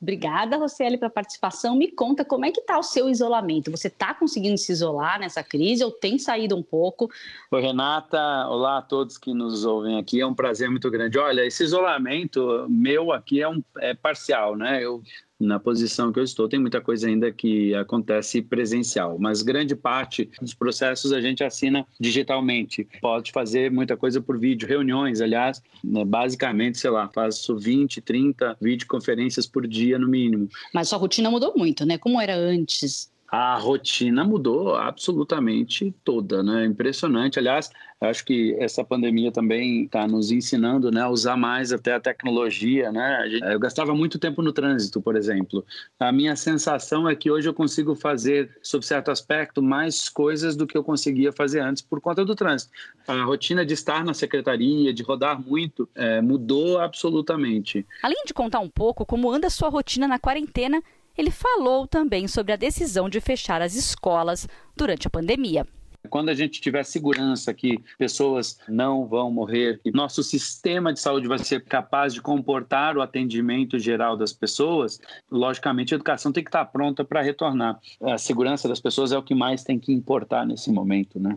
Obrigada, 0.00 0.56
Rocieli, 0.56 0.96
pela 0.96 1.10
participação. 1.10 1.74
Me 1.76 1.90
conta 1.90 2.24
como 2.24 2.44
é 2.44 2.52
que 2.52 2.60
está 2.60 2.78
o 2.78 2.84
seu 2.84 3.08
isolamento. 3.08 3.68
Você 3.70 3.88
está 3.88 4.14
conseguindo 4.14 4.56
se 4.56 4.70
isolar 4.70 5.18
nessa 5.18 5.42
crise 5.42 5.82
ou 5.82 5.90
tem 5.90 6.18
saído 6.18 6.56
um 6.56 6.62
pouco? 6.62 7.10
Oi, 7.50 7.60
Renata. 7.60 8.46
Olá 8.48 8.78
a 8.78 8.82
todos 8.82 9.18
que 9.18 9.34
nos 9.34 9.64
ouvem 9.64 9.98
aqui. 9.98 10.20
É 10.20 10.26
um 10.26 10.34
prazer 10.34 10.70
muito 10.70 10.88
grande. 10.88 11.18
Olha, 11.18 11.44
esse 11.44 11.64
isolamento 11.64 12.64
meu 12.68 13.10
aqui 13.10 13.42
é, 13.42 13.48
um, 13.48 13.60
é 13.78 13.92
parcial, 13.92 14.54
né? 14.54 14.84
Eu 14.84 15.02
na 15.38 15.58
posição 15.58 16.12
que 16.12 16.18
eu 16.18 16.24
estou, 16.24 16.48
tem 16.48 16.58
muita 16.58 16.80
coisa 16.80 17.06
ainda 17.06 17.30
que 17.30 17.74
acontece 17.74 18.42
presencial, 18.42 19.18
mas 19.18 19.42
grande 19.42 19.76
parte 19.76 20.28
dos 20.40 20.54
processos 20.54 21.12
a 21.12 21.20
gente 21.20 21.44
assina 21.44 21.86
digitalmente. 21.98 22.86
Pode 23.00 23.30
fazer 23.30 23.70
muita 23.70 23.96
coisa 23.96 24.20
por 24.20 24.38
vídeo, 24.38 24.68
reuniões, 24.68 25.20
aliás, 25.20 25.62
né, 25.82 26.04
basicamente, 26.04 26.78
sei 26.78 26.90
lá, 26.90 27.08
faço 27.08 27.56
20, 27.56 28.00
30 28.00 28.56
videoconferências 28.60 29.46
por 29.46 29.66
dia 29.66 29.98
no 29.98 30.08
mínimo. 30.08 30.48
Mas 30.74 30.88
sua 30.88 30.98
rotina 30.98 31.30
mudou 31.30 31.54
muito, 31.56 31.86
né? 31.86 31.98
Como 31.98 32.20
era 32.20 32.34
antes? 32.36 33.10
A 33.30 33.56
rotina 33.58 34.24
mudou 34.24 34.74
absolutamente 34.74 35.94
toda, 36.02 36.42
né? 36.42 36.64
Impressionante. 36.64 37.38
Aliás, 37.38 37.70
acho 38.00 38.24
que 38.24 38.56
essa 38.58 38.82
pandemia 38.82 39.30
também 39.30 39.84
está 39.84 40.06
nos 40.06 40.30
ensinando, 40.30 40.90
né, 40.90 41.02
a 41.02 41.10
usar 41.10 41.36
mais 41.36 41.72
até 41.72 41.94
a 41.94 42.00
tecnologia, 42.00 42.90
né? 42.90 43.28
Eu 43.52 43.58
gastava 43.58 43.94
muito 43.94 44.18
tempo 44.18 44.40
no 44.40 44.52
trânsito, 44.52 45.00
por 45.00 45.14
exemplo. 45.14 45.64
A 46.00 46.10
minha 46.10 46.36
sensação 46.36 47.06
é 47.06 47.14
que 47.14 47.30
hoje 47.30 47.48
eu 47.48 47.52
consigo 47.52 47.94
fazer, 47.94 48.56
sob 48.62 48.86
certo 48.86 49.10
aspecto, 49.10 49.62
mais 49.62 50.08
coisas 50.08 50.56
do 50.56 50.66
que 50.66 50.78
eu 50.78 50.84
conseguia 50.84 51.30
fazer 51.30 51.60
antes 51.60 51.82
por 51.82 52.00
conta 52.00 52.24
do 52.24 52.34
trânsito. 52.34 52.72
A 53.06 53.24
rotina 53.24 53.66
de 53.66 53.74
estar 53.74 54.02
na 54.04 54.14
secretaria, 54.14 54.92
de 54.94 55.02
rodar 55.02 55.38
muito, 55.38 55.86
é, 55.94 56.22
mudou 56.22 56.78
absolutamente. 56.78 57.84
Além 58.02 58.22
de 58.24 58.32
contar 58.32 58.60
um 58.60 58.70
pouco 58.70 59.04
como 59.04 59.30
anda 59.30 59.48
a 59.48 59.50
sua 59.50 59.68
rotina 59.68 60.08
na 60.08 60.18
quarentena 60.18 60.82
ele 61.18 61.32
falou 61.32 61.86
também 61.86 62.28
sobre 62.28 62.52
a 62.52 62.56
decisão 62.56 63.08
de 63.08 63.20
fechar 63.20 63.60
as 63.60 63.74
escolas 63.74 64.46
durante 64.76 65.08
a 65.08 65.10
pandemia. 65.10 65.66
Quando 66.08 66.28
a 66.28 66.34
gente 66.34 66.60
tiver 66.60 66.84
segurança 66.84 67.52
que 67.52 67.82
pessoas 67.98 68.58
não 68.68 69.04
vão 69.04 69.30
morrer, 69.32 69.80
que 69.82 69.90
nosso 69.90 70.22
sistema 70.22 70.92
de 70.92 71.00
saúde 71.00 71.26
vai 71.26 71.40
ser 71.40 71.64
capaz 71.64 72.14
de 72.14 72.22
comportar 72.22 72.96
o 72.96 73.02
atendimento 73.02 73.78
geral 73.80 74.16
das 74.16 74.32
pessoas, 74.32 75.00
logicamente 75.28 75.92
a 75.92 75.96
educação 75.96 76.32
tem 76.32 76.44
que 76.44 76.48
estar 76.48 76.64
pronta 76.66 77.04
para 77.04 77.20
retornar. 77.20 77.80
A 78.00 78.16
segurança 78.16 78.68
das 78.68 78.80
pessoas 78.80 79.10
é 79.10 79.18
o 79.18 79.22
que 79.22 79.34
mais 79.34 79.64
tem 79.64 79.78
que 79.78 79.92
importar 79.92 80.46
nesse 80.46 80.70
momento, 80.70 81.18
né? 81.18 81.36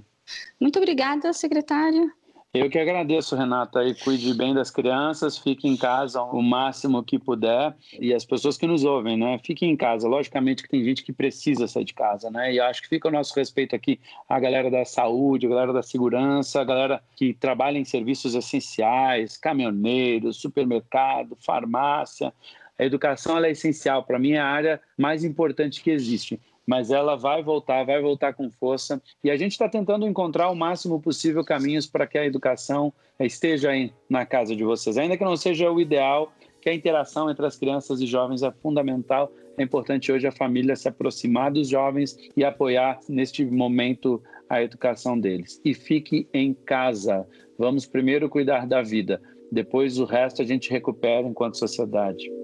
Muito 0.59 0.77
obrigada, 0.77 1.33
secretária. 1.33 2.13
Eu 2.53 2.69
que 2.69 2.77
agradeço, 2.77 3.33
Renata, 3.33 3.81
e 3.81 3.95
cuide 3.95 4.33
bem 4.33 4.53
das 4.53 4.69
crianças, 4.69 5.37
fique 5.37 5.69
em 5.69 5.77
casa 5.77 6.21
o 6.21 6.41
máximo 6.41 7.01
que 7.01 7.17
puder 7.17 7.73
e 7.97 8.13
as 8.13 8.25
pessoas 8.25 8.57
que 8.57 8.67
nos 8.67 8.83
ouvem, 8.83 9.15
né? 9.15 9.39
Fiquem 9.41 9.71
em 9.71 9.77
casa. 9.77 10.05
Logicamente 10.05 10.61
que 10.61 10.67
tem 10.67 10.83
gente 10.83 11.01
que 11.01 11.13
precisa 11.13 11.65
sair 11.65 11.85
de 11.85 11.93
casa, 11.93 12.29
né? 12.29 12.53
E 12.53 12.59
acho 12.59 12.81
que 12.81 12.89
fica 12.89 13.07
o 13.07 13.11
nosso 13.11 13.33
respeito 13.33 13.73
aqui 13.73 14.01
a 14.27 14.37
galera 14.37 14.69
da 14.69 14.83
saúde, 14.83 15.45
a 15.45 15.49
galera 15.49 15.71
da 15.71 15.81
segurança, 15.81 16.59
a 16.59 16.65
galera 16.65 17.01
que 17.15 17.33
trabalha 17.33 17.77
em 17.77 17.85
serviços 17.85 18.35
essenciais, 18.35 19.37
caminhoneiros, 19.37 20.35
supermercado, 20.35 21.37
farmácia. 21.39 22.33
A 22.77 22.83
educação 22.83 23.41
é 23.41 23.51
essencial. 23.51 24.03
Para 24.03 24.19
mim, 24.19 24.33
é 24.33 24.39
a 24.39 24.45
área 24.45 24.81
mais 24.97 25.23
importante 25.23 25.81
que 25.81 25.89
existe 25.89 26.37
mas 26.65 26.91
ela 26.91 27.15
vai 27.15 27.43
voltar, 27.43 27.85
vai 27.85 28.01
voltar 28.01 28.33
com 28.33 28.49
força. 28.49 29.01
E 29.23 29.29
a 29.29 29.37
gente 29.37 29.53
está 29.53 29.67
tentando 29.67 30.07
encontrar 30.07 30.49
o 30.49 30.55
máximo 30.55 31.01
possível 31.01 31.43
caminhos 31.43 31.87
para 31.87 32.07
que 32.07 32.17
a 32.17 32.25
educação 32.25 32.93
esteja 33.19 33.71
aí 33.71 33.91
na 34.09 34.25
casa 34.25 34.55
de 34.55 34.63
vocês. 34.63 34.97
Ainda 34.97 35.17
que 35.17 35.23
não 35.23 35.35
seja 35.35 35.71
o 35.71 35.79
ideal, 35.79 36.31
que 36.61 36.69
a 36.69 36.73
interação 36.73 37.29
entre 37.29 37.45
as 37.45 37.57
crianças 37.57 37.99
e 38.01 38.05
jovens 38.05 38.43
é 38.43 38.51
fundamental. 38.51 39.31
É 39.57 39.63
importante 39.63 40.11
hoje 40.11 40.27
a 40.27 40.31
família 40.31 40.75
se 40.75 40.87
aproximar 40.87 41.51
dos 41.51 41.67
jovens 41.67 42.17
e 42.37 42.43
apoiar 42.43 42.99
neste 43.09 43.43
momento 43.43 44.21
a 44.49 44.61
educação 44.61 45.19
deles. 45.19 45.59
E 45.65 45.73
fique 45.73 46.27
em 46.33 46.53
casa. 46.53 47.27
Vamos 47.57 47.85
primeiro 47.85 48.29
cuidar 48.29 48.65
da 48.67 48.81
vida, 48.81 49.21
depois 49.51 49.99
o 49.99 50.05
resto 50.05 50.41
a 50.41 50.45
gente 50.45 50.71
recupera 50.71 51.27
enquanto 51.27 51.57
sociedade. 51.57 52.40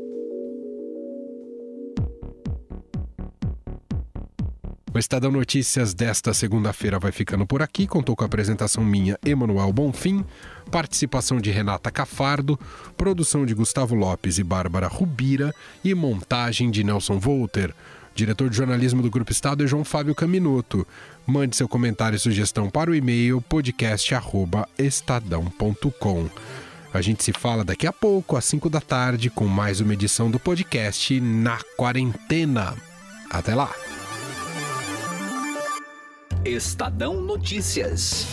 O 4.98 5.00
Estadão 5.00 5.32
Notícias 5.32 5.94
desta 5.94 6.34
segunda-feira 6.34 6.98
vai 6.98 7.12
ficando 7.12 7.46
por 7.46 7.62
aqui. 7.62 7.86
Contou 7.86 8.16
com 8.16 8.24
a 8.24 8.26
apresentação 8.26 8.84
minha, 8.84 9.16
Emanuel 9.24 9.72
Bonfim, 9.72 10.26
participação 10.72 11.40
de 11.40 11.52
Renata 11.52 11.92
Cafardo, 11.92 12.60
produção 12.98 13.46
de 13.46 13.54
Gustavo 13.54 13.94
Lopes 13.94 14.40
e 14.40 14.44
Bárbara 14.44 14.88
Rubira 14.88 15.54
e 15.84 15.94
montagem 15.94 16.72
de 16.72 16.84
Nelson 16.84 17.20
Volter. 17.20 17.76
Diretor 18.16 18.50
de 18.50 18.58
jornalismo 18.58 19.04
do 19.04 19.12
Grupo 19.12 19.32
Estado 19.32 19.64
é 19.64 19.68
João 19.68 19.84
Fábio 19.84 20.16
Caminoto. 20.16 20.88
Mande 21.28 21.56
seu 21.56 21.70
comentário 21.70 22.16
e 22.16 22.20
sugestão 22.20 22.68
para 22.68 22.90
o 22.90 22.96
e-mail 22.96 23.40
podcast@estadão.com. 23.40 26.28
A 26.92 27.02
gente 27.04 27.24
se 27.24 27.34
fala 27.34 27.64
daqui 27.64 27.86
a 27.86 27.94
pouco, 27.94 28.36
às 28.36 28.46
5 28.46 28.68
da 28.68 28.82
tarde, 28.82 29.30
com 29.30 29.46
mais 29.46 29.80
uma 29.80 29.94
edição 29.94 30.32
do 30.32 30.40
podcast 30.40 31.22
Na 31.22 31.60
Quarentena. 31.78 32.74
Até 33.30 33.54
lá! 33.54 33.72
Estadão 36.48 37.22
Notícias. 37.22 38.26